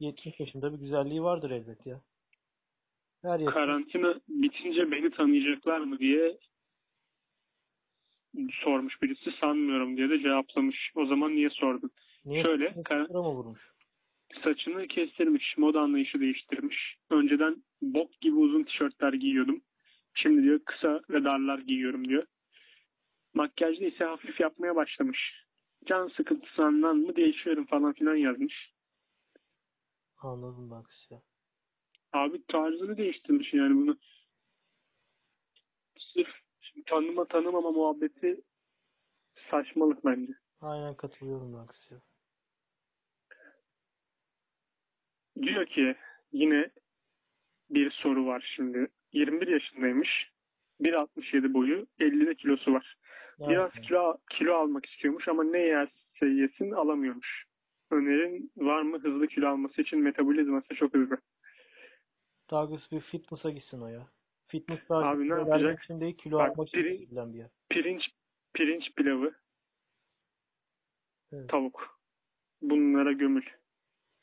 70 0.00 0.40
yaşında 0.40 0.72
bir 0.72 0.78
güzelliği 0.78 1.22
vardır 1.22 1.50
elbet 1.50 1.86
ya. 1.86 2.00
Her 3.22 3.40
yaş 3.40 3.54
Karantina 3.54 4.20
bitince 4.28 4.90
beni 4.90 5.10
tanıyacaklar 5.10 5.78
mı 5.78 5.98
diye 5.98 6.38
sormuş 8.52 9.02
birisi 9.02 9.30
sanmıyorum 9.40 9.96
diye 9.96 10.10
de 10.10 10.20
cevaplamış. 10.22 10.92
O 10.94 11.06
zaman 11.06 11.34
niye 11.34 11.50
sordun? 11.50 11.90
niye 12.24 12.42
şöyle, 12.42 12.74
mı 13.08 13.18
vurmuş? 13.18 13.60
Saçını 14.44 14.86
kestirmiş, 14.86 15.58
moda 15.58 15.80
anlayışı 15.80 16.20
değiştirmiş. 16.20 16.96
Önceden 17.10 17.62
bok 17.82 18.20
gibi 18.20 18.34
uzun 18.36 18.62
tişörtler 18.62 19.12
giyiyordum. 19.12 19.60
Şimdi 20.14 20.42
diyor 20.42 20.60
kısa 20.64 21.00
ve 21.10 21.24
darlar 21.24 21.58
giyiyorum 21.58 22.08
diyor. 22.08 22.26
Makyajda 23.34 23.84
ise 23.84 24.04
hafif 24.04 24.40
yapmaya 24.40 24.76
başlamış. 24.76 25.44
Can 25.84 26.08
sıkıntısından 26.08 26.96
mı 26.96 27.16
değişiyorum 27.16 27.66
falan 27.66 27.92
filan 27.92 28.14
yazmış. 28.16 28.72
Anladım 30.18 30.70
Douglas 30.70 31.10
ya. 31.10 31.22
Abi 32.12 32.46
tarzını 32.46 32.96
değiştirmiş 32.96 33.54
yani 33.54 33.74
bunu. 33.74 33.98
Sırf 35.98 36.28
şimdi 36.60 36.84
tanıma 36.86 37.24
tanımama 37.24 37.70
muhabbeti 37.70 38.40
saçmalık 39.50 40.04
bence. 40.04 40.32
Aynen 40.60 40.94
katılıyorum 40.94 41.52
Douglas 41.52 41.90
ya. 41.90 42.00
Diyor 45.42 45.66
ki 45.66 45.96
yine 46.32 46.70
bir 47.70 47.90
soru 47.90 48.26
var 48.26 48.52
şimdi. 48.56 48.88
21 49.12 49.46
yaşındaymış. 49.46 50.30
1.67 50.80 51.54
boyu, 51.54 51.86
50 51.98 52.26
de 52.26 52.34
kilosu 52.34 52.72
var. 52.72 52.96
Biraz 53.40 53.70
Aynen. 53.74 53.82
kilo 53.86 54.16
kilo 54.30 54.54
almak 54.54 54.86
istiyormuş 54.86 55.28
ama 55.28 55.44
ne 55.44 55.58
yerse 55.58 56.26
yesin 56.26 56.70
alamıyormuş. 56.70 57.44
Önerin 57.90 58.52
var 58.56 58.82
mı 58.82 58.98
hızlı 58.98 59.26
kilo 59.26 59.48
alması 59.48 59.82
için 59.82 59.98
metabolizması 59.98 60.74
çok 60.74 60.94
hızlı. 60.94 61.18
Douglas 62.50 62.92
bir 62.92 63.00
fitness'a 63.00 63.50
gitsin 63.50 63.80
o 63.80 63.86
ya. 63.86 64.06
Fitness 64.48 64.80
sadece 64.88 65.08
Abi 65.08 65.28
ne 65.28 65.34
yapacak? 65.34 65.84
için 65.84 66.00
değil 66.00 66.16
kilo 66.16 66.38
Bak, 66.38 66.50
almak 66.50 66.68
için 66.68 66.78
biri- 66.80 66.96
gidilen 66.98 67.32
bir 67.32 67.38
yer. 67.38 67.48
Pirinç 67.70 68.02
pirinç 68.54 68.94
pilavı, 68.96 69.32
Evet. 71.32 71.48
tavuk. 71.48 72.00
Bunlara 72.62 73.12
gömül. 73.12 73.44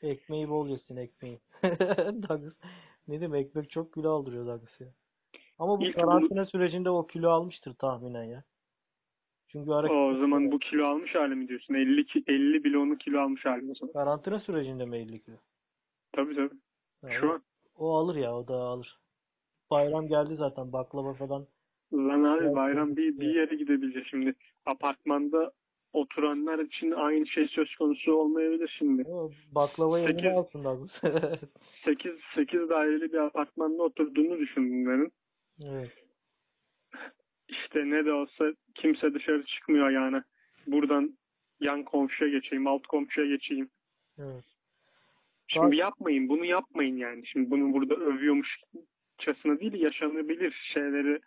Ekmeği 0.02 0.48
bol 0.48 0.68
yesin 0.68 0.96
ekmeği. 0.96 1.40
Douglas 2.28 2.54
ne 3.08 3.20
diyeyim 3.20 3.34
ekmek 3.34 3.70
çok 3.70 3.92
kilo 3.94 4.10
aldırıyor 4.10 4.46
Douglas 4.46 4.80
ya. 4.80 4.88
Ama 5.58 5.80
bu 5.80 5.84
İlk 5.86 5.94
karantina 5.94 6.46
sürecinde 6.46 6.90
o 6.90 7.06
kilo 7.06 7.30
almıştır 7.30 7.74
tahminen 7.74 8.24
ya. 8.24 8.44
Çünkü 9.48 9.70
hareket 9.70 9.96
O 9.96 10.14
zaman 10.14 10.52
bu 10.52 10.58
kilo 10.58 10.86
almış 10.86 11.14
hali 11.14 11.34
mi 11.34 11.48
diyorsun? 11.48 11.74
50 11.74 12.06
ki 12.06 12.24
50 12.26 12.64
bile 12.64 12.78
onu 12.78 12.96
kilo 12.98 13.20
almış 13.20 13.44
hali 13.44 13.62
mi 13.62 13.74
karantina 13.92 14.40
sürecinde 14.40 14.84
mi 14.84 14.96
50 14.96 15.22
kilo? 15.22 15.36
Tabii 16.12 16.34
tabii. 16.36 16.54
Ha, 17.02 17.08
Şu 17.20 17.32
an. 17.32 17.42
o 17.76 17.96
alır 17.96 18.16
ya 18.16 18.34
o 18.36 18.48
da 18.48 18.54
alır. 18.54 18.98
Bayram 19.70 20.08
geldi 20.08 20.34
zaten 20.38 20.72
baklava 20.72 21.14
falan. 21.14 21.46
Lan 21.92 22.24
abi 22.24 22.54
bayram 22.54 22.96
bir, 22.96 23.20
bir 23.20 23.34
yere 23.34 23.54
gidebilecek 23.54 24.06
şimdi. 24.06 24.34
Apartmanda 24.66 25.52
oturanlar 25.92 26.58
için 26.58 26.90
aynı 26.90 27.26
şey 27.26 27.48
söz 27.48 27.74
konusu 27.76 28.12
olmayabilir 28.12 28.74
şimdi. 28.78 29.02
O 29.08 29.30
baklavayı 29.52 30.04
eline 30.04 30.20
Sekiz- 30.20 30.36
alsın 30.38 30.64
Douglas. 30.64 30.90
8 31.84 32.12
8 32.34 32.68
daireli 32.68 33.12
bir 33.12 33.18
apartmanda 33.18 33.82
oturduğunu 33.82 34.38
düşün 34.38 34.70
bunların. 34.84 35.10
evet. 35.64 35.90
İşte 37.48 37.90
ne 37.90 38.04
de 38.04 38.12
olsa 38.12 38.52
kimse 38.74 39.14
dışarı 39.14 39.44
çıkmıyor 39.44 39.90
yani. 39.90 40.22
Buradan 40.66 41.18
yan 41.60 41.84
komşuya 41.84 42.30
geçeyim, 42.30 42.66
alt 42.66 42.86
komşuya 42.86 43.26
geçeyim. 43.26 43.70
Evet. 44.18 44.44
Şimdi 45.46 45.66
Bak- 45.66 45.74
yapmayın, 45.74 46.28
bunu 46.28 46.44
yapmayın 46.44 46.96
yani. 46.96 47.26
Şimdi 47.26 47.50
bunu 47.50 47.72
burada 47.72 47.94
övüyormuşçasına 47.94 49.60
değil, 49.60 49.72
yaşanabilir 49.72 50.70
şeyleri 50.74 51.20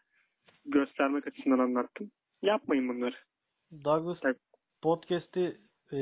göstermek 0.65 1.27
açısından 1.27 1.59
anlattım. 1.59 2.11
Yapmayın 2.41 2.89
bunları. 2.89 3.15
Douglas 3.83 4.17
Evet. 4.23 4.37
podcast'i 4.81 5.57
e, 5.93 5.97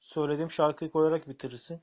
söylediğim 0.00 0.50
şarkıyı 0.50 0.90
koyarak 0.90 1.28
bitirirsin. 1.28 1.80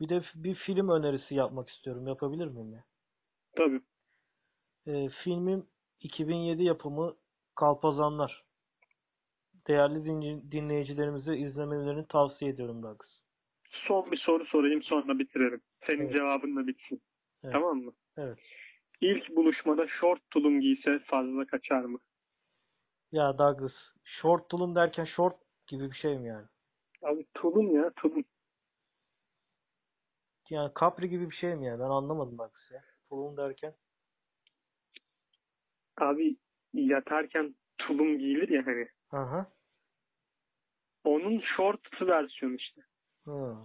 Bir 0.00 0.08
de 0.08 0.22
bir 0.34 0.54
film 0.54 0.88
önerisi 0.88 1.34
yapmak 1.34 1.70
istiyorum. 1.70 2.06
Yapabilir 2.06 2.46
miyim 2.46 2.72
ya? 2.72 2.84
Tabii. 3.56 3.80
E, 4.86 5.08
filmim 5.24 5.66
2007 6.06 6.62
yapımı 6.64 7.16
Kalpazanlar. 7.54 8.44
Değerli 9.66 9.98
dinley- 10.04 10.52
dinleyicilerimize 10.52 11.36
izlemelerini 11.36 12.06
tavsiye 12.08 12.50
ediyorum 12.50 12.82
Douglas. 12.82 13.10
Son 13.70 14.10
bir 14.12 14.16
soru 14.16 14.46
sorayım 14.46 14.82
sonra 14.82 15.18
bitirelim. 15.18 15.60
Senin 15.86 16.00
Evet. 16.06 16.16
cevabınla 16.16 16.66
bitsin. 16.66 17.02
Evet. 17.44 17.52
Tamam 17.52 17.78
mı? 17.78 17.92
Evet. 18.16 18.38
İlk 19.00 19.36
buluşmada 19.36 19.86
şort 19.88 20.30
tulum 20.30 20.60
giyse 20.60 20.98
fazla 20.98 21.46
kaçar 21.46 21.80
mı? 21.84 21.98
Ya 23.12 23.38
Douglas, 23.38 23.72
short 24.04 24.48
tulum 24.48 24.74
derken 24.74 25.04
short 25.04 25.36
gibi 25.66 25.90
bir 25.90 25.96
şey 25.96 26.18
mi 26.18 26.28
yani? 26.28 26.46
Abi 27.02 27.26
tulum 27.34 27.74
ya 27.76 27.90
tulum. 27.96 28.24
Yani 30.50 30.72
capri 30.80 31.08
gibi 31.08 31.30
bir 31.30 31.36
şey 31.36 31.54
mi 31.54 31.66
yani? 31.66 31.80
Ben 31.80 31.84
anlamadım 31.84 32.38
Douglas 32.38 32.70
ya. 32.72 32.82
Tulum 33.08 33.36
derken. 33.36 33.74
Abi 35.98 36.36
yatarken 36.72 37.54
tulum 37.78 38.18
giyilir 38.18 38.48
ya 38.48 38.66
hani. 38.66 38.88
Aha. 39.10 39.52
Onun 41.04 41.40
short 41.56 41.80
versiyonu 42.02 42.54
işte. 42.54 42.80
Hı. 43.24 43.56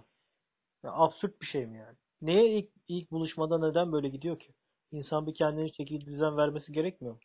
Ya 0.82 0.92
absürt 0.92 1.40
bir 1.40 1.46
şey 1.46 1.66
mi 1.66 1.78
yani? 1.78 1.96
Neye 2.22 2.58
ilk, 2.58 2.68
ilk 2.88 3.10
buluşmada 3.10 3.68
neden 3.68 3.92
böyle 3.92 4.08
gidiyor 4.08 4.38
ki? 4.38 4.52
İnsan 4.92 5.26
bir 5.26 5.34
kendine 5.34 5.72
çeki 5.72 6.00
düzen 6.00 6.36
vermesi 6.36 6.72
gerekmiyor 6.72 7.14
mu? 7.14 7.20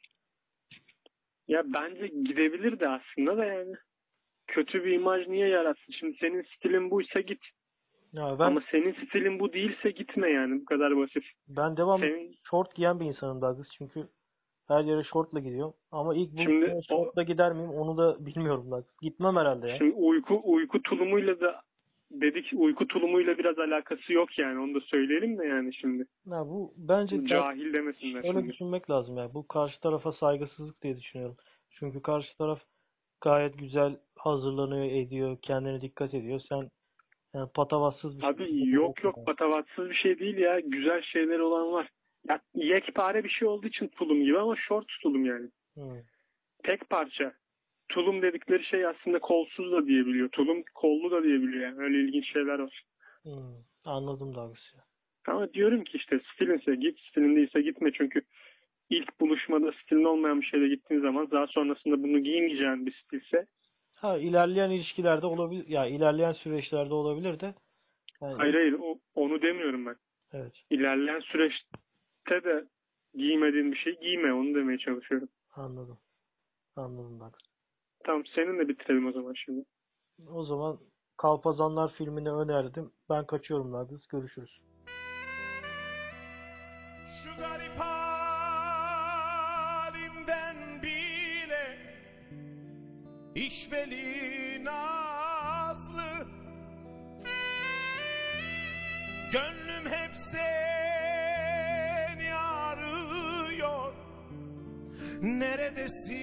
Ya 1.48 1.64
bence 1.66 2.08
gidebilir 2.08 2.80
de 2.80 2.90
aslında 2.90 3.38
da 3.38 3.46
yani. 3.46 3.76
Kötü 4.48 4.84
bir 4.84 4.92
imaj 4.92 5.28
niye 5.28 5.48
yaratsın? 5.48 5.94
Şimdi 6.00 6.18
senin 6.18 6.44
stilin 6.56 6.92
buysa 6.92 7.20
git. 7.20 7.40
Ya 8.14 8.40
ben 8.40 8.46
Ama 8.46 8.64
senin 8.72 8.94
stilin 9.06 9.40
bu 9.40 9.54
değilse 9.54 9.92
gitme 9.92 10.30
yani. 10.32 10.62
Bu 10.62 10.66
kadar 10.66 10.98
basit. 10.98 11.24
ben 11.48 11.78
devam 11.78 12.00
Senin 12.00 12.36
short 12.50 12.76
giyen 12.76 13.00
bir 13.00 13.06
insanım 13.06 13.42
Douglas 13.42 13.68
çünkü 13.78 14.08
her 14.68 14.84
yere 14.84 15.04
shortla 15.04 15.40
gidiyorum. 15.40 15.74
Ama 15.92 16.16
ilk 16.16 16.30
Şimdi 16.30 16.48
buluşmaya 16.48 16.78
o- 16.78 16.82
shortla 16.82 17.24
gider 17.24 17.54
miyim 17.54 17.70
onu 17.70 17.98
da 17.98 18.26
bilmiyorum 18.26 18.64
Douglas. 18.72 18.86
Gitmem 19.02 19.36
herhalde 19.36 19.70
ya. 19.70 19.78
şimdi 19.78 19.96
uyku 19.96 20.42
uyku 20.44 20.82
tulumuyla 20.82 21.40
da 21.40 21.62
dedik 22.12 22.46
uyku 22.56 22.88
tulumuyla 22.88 23.38
biraz 23.38 23.60
alakası 23.60 24.14
yok 24.14 24.40
yani. 24.40 24.60
Onu 24.60 24.76
da 24.76 24.80
söyleyelim 24.82 25.38
de 25.38 25.46
yani 25.46 25.74
şimdi. 25.74 26.06
Ya 26.26 26.46
bu 26.46 26.74
bence 26.78 27.26
Cahil 27.28 27.74
demesinler 27.74 28.18
Öyle 28.18 28.28
şimdi. 28.40 28.54
düşünmek 28.54 28.90
lazım 28.90 29.18
yani. 29.18 29.34
Bu 29.34 29.48
karşı 29.48 29.80
tarafa 29.80 30.12
saygısızlık 30.12 30.82
diye 30.84 30.98
düşünüyorum. 30.98 31.36
Çünkü 31.72 32.02
karşı 32.02 32.38
taraf 32.38 32.60
gayet 33.22 33.58
güzel 33.58 33.98
hazırlanıyor, 34.16 34.86
ediyor, 34.86 35.38
kendine 35.42 35.82
dikkat 35.82 36.14
ediyor. 36.14 36.42
Sen 36.50 36.70
yani 37.34 37.50
patavatsız 37.56 38.20
bir 38.20 38.24
Abi 38.24 38.44
şekilde 38.44 38.70
yok 38.76 39.04
yok 39.04 39.16
patavatsız 39.26 39.90
bir 39.90 39.96
şey 39.96 40.20
değil 40.20 40.38
ya. 40.38 40.60
Güzel 40.60 41.02
şeyler 41.02 41.40
olan 41.40 41.72
var. 41.72 41.90
Ya 42.30 42.42
yekpare 42.56 43.24
bir 43.24 43.30
şey 43.30 43.48
olduğu 43.48 43.68
için 43.68 43.88
tulum 43.88 44.24
gibi 44.24 44.40
ama 44.40 44.56
short 44.56 44.88
tulum 45.02 45.26
yani. 45.26 45.50
Hı. 45.76 46.04
Tek 46.64 46.90
parça. 46.90 47.34
Tulum 47.90 48.22
dedikleri 48.22 48.64
şey 48.66 48.86
aslında 48.86 49.20
kolsuz 49.20 49.72
da 49.72 49.88
diyebiliyor. 49.88 50.30
Tulum 50.30 50.64
kollu 50.76 51.12
da 51.12 51.24
diyebiliyor 51.24 51.64
yani. 51.64 51.84
Öyle 51.84 52.00
ilginç 52.00 52.34
şeyler 52.34 52.60
var. 52.60 52.84
Hı. 53.24 53.30
Anladım 53.86 54.36
Douglas 54.36 54.74
ya. 54.76 54.84
Ama 55.34 55.54
diyorum 55.54 55.84
ki 55.84 55.98
işte 55.98 56.20
stilinse 56.34 56.76
git, 56.76 57.00
stilin 57.00 57.36
değilse 57.36 57.62
gitme 57.62 57.92
çünkü 57.92 58.22
ilk 58.90 59.20
buluşma 59.20 59.56
aşamada 59.58 59.78
stilin 59.84 60.04
olmayan 60.04 60.42
bir 60.42 60.46
şeyle 60.46 60.68
gittiğin 60.68 61.02
zaman 61.02 61.32
daha 61.32 61.48
sonrasında 61.48 62.04
bunu 62.04 62.20
giymeyeceğin 62.20 62.86
bir 62.86 62.94
stilse 63.04 63.46
Ha 63.94 64.18
ilerleyen 64.18 64.70
ilişkilerde 64.70 65.26
olabilir 65.26 65.68
ya 65.68 65.86
ilerleyen 65.86 66.34
süreçlerde 66.34 66.94
olabilir 66.94 67.40
de. 67.40 67.54
Yani, 68.22 68.34
hayır 68.38 68.54
hayır 68.54 68.74
o- 68.74 69.00
onu 69.16 69.42
demiyorum 69.42 69.86
ben. 69.86 69.96
Evet. 70.34 70.54
İlerleyen 70.70 71.20
süreçte 72.28 72.50
de 72.50 72.66
giymediğin 73.14 73.72
bir 73.72 73.78
şey 73.78 74.00
giyme 74.00 74.34
onu 74.34 74.56
demeye 74.56 74.78
çalışıyorum. 74.78 75.30
Anladım. 75.56 75.98
Anladım 76.76 77.20
bak. 77.20 77.38
Tamam 78.06 78.24
seninle 78.36 78.68
bitirelim 78.68 79.08
o 79.08 79.12
zaman 79.12 79.34
şimdi. 79.34 79.66
O 80.30 80.46
zaman 80.46 80.80
Kalpazanlar 81.18 81.94
filmini 81.94 82.32
önerdim. 82.32 82.92
Ben 83.10 83.26
kaçıyorum 83.26 83.74
Douglas. 83.74 84.08
Görüşürüz. 84.08 84.62
Şu 87.24 87.30
garip 87.42 87.80
halimden 87.80 88.58
bile 90.84 91.78
işveli 93.36 94.66
nazlı 94.66 96.28
Gönlüm 99.34 99.86
hep 99.92 100.16
seni 100.16 100.77
Neredesin 105.22 106.20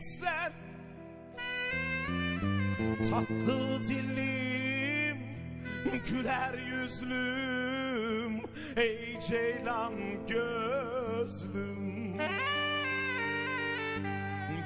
sen? 0.00 0.52
Tatlı 3.10 3.84
dilim 3.84 5.18
Güler 6.10 6.54
yüzlüm 6.54 8.42
Ey 8.76 9.20
ceylan 9.20 9.92
gözlüm. 10.28 12.16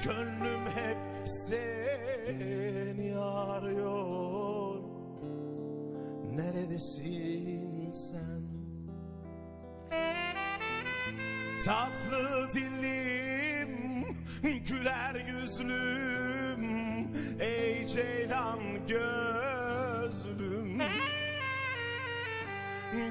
Gönlüm 0.05 0.67
hep 0.75 1.29
seni 1.29 3.17
arıyor. 3.19 4.81
Neredesin 6.37 7.93
sen 7.93 8.50
Tatlı 11.65 12.49
dilim 12.53 14.07
Güler 14.43 15.15
yüzlüm 15.29 16.71
Ey 17.41 17.87
ceylan 17.87 18.59
gözlüm. 18.89 20.79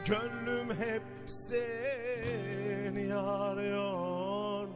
Gönlüm 0.06 0.70
hep 0.70 1.04
seni 1.28 3.16
arıyor. 3.16 4.68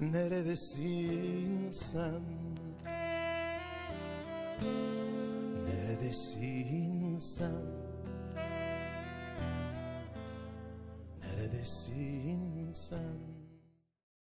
Neredesin 0.00 1.70
sen? 1.72 2.22
Neredesin 5.66 7.18
sen 7.18 7.81
Neredesin 11.42 12.70
sen 12.74 13.31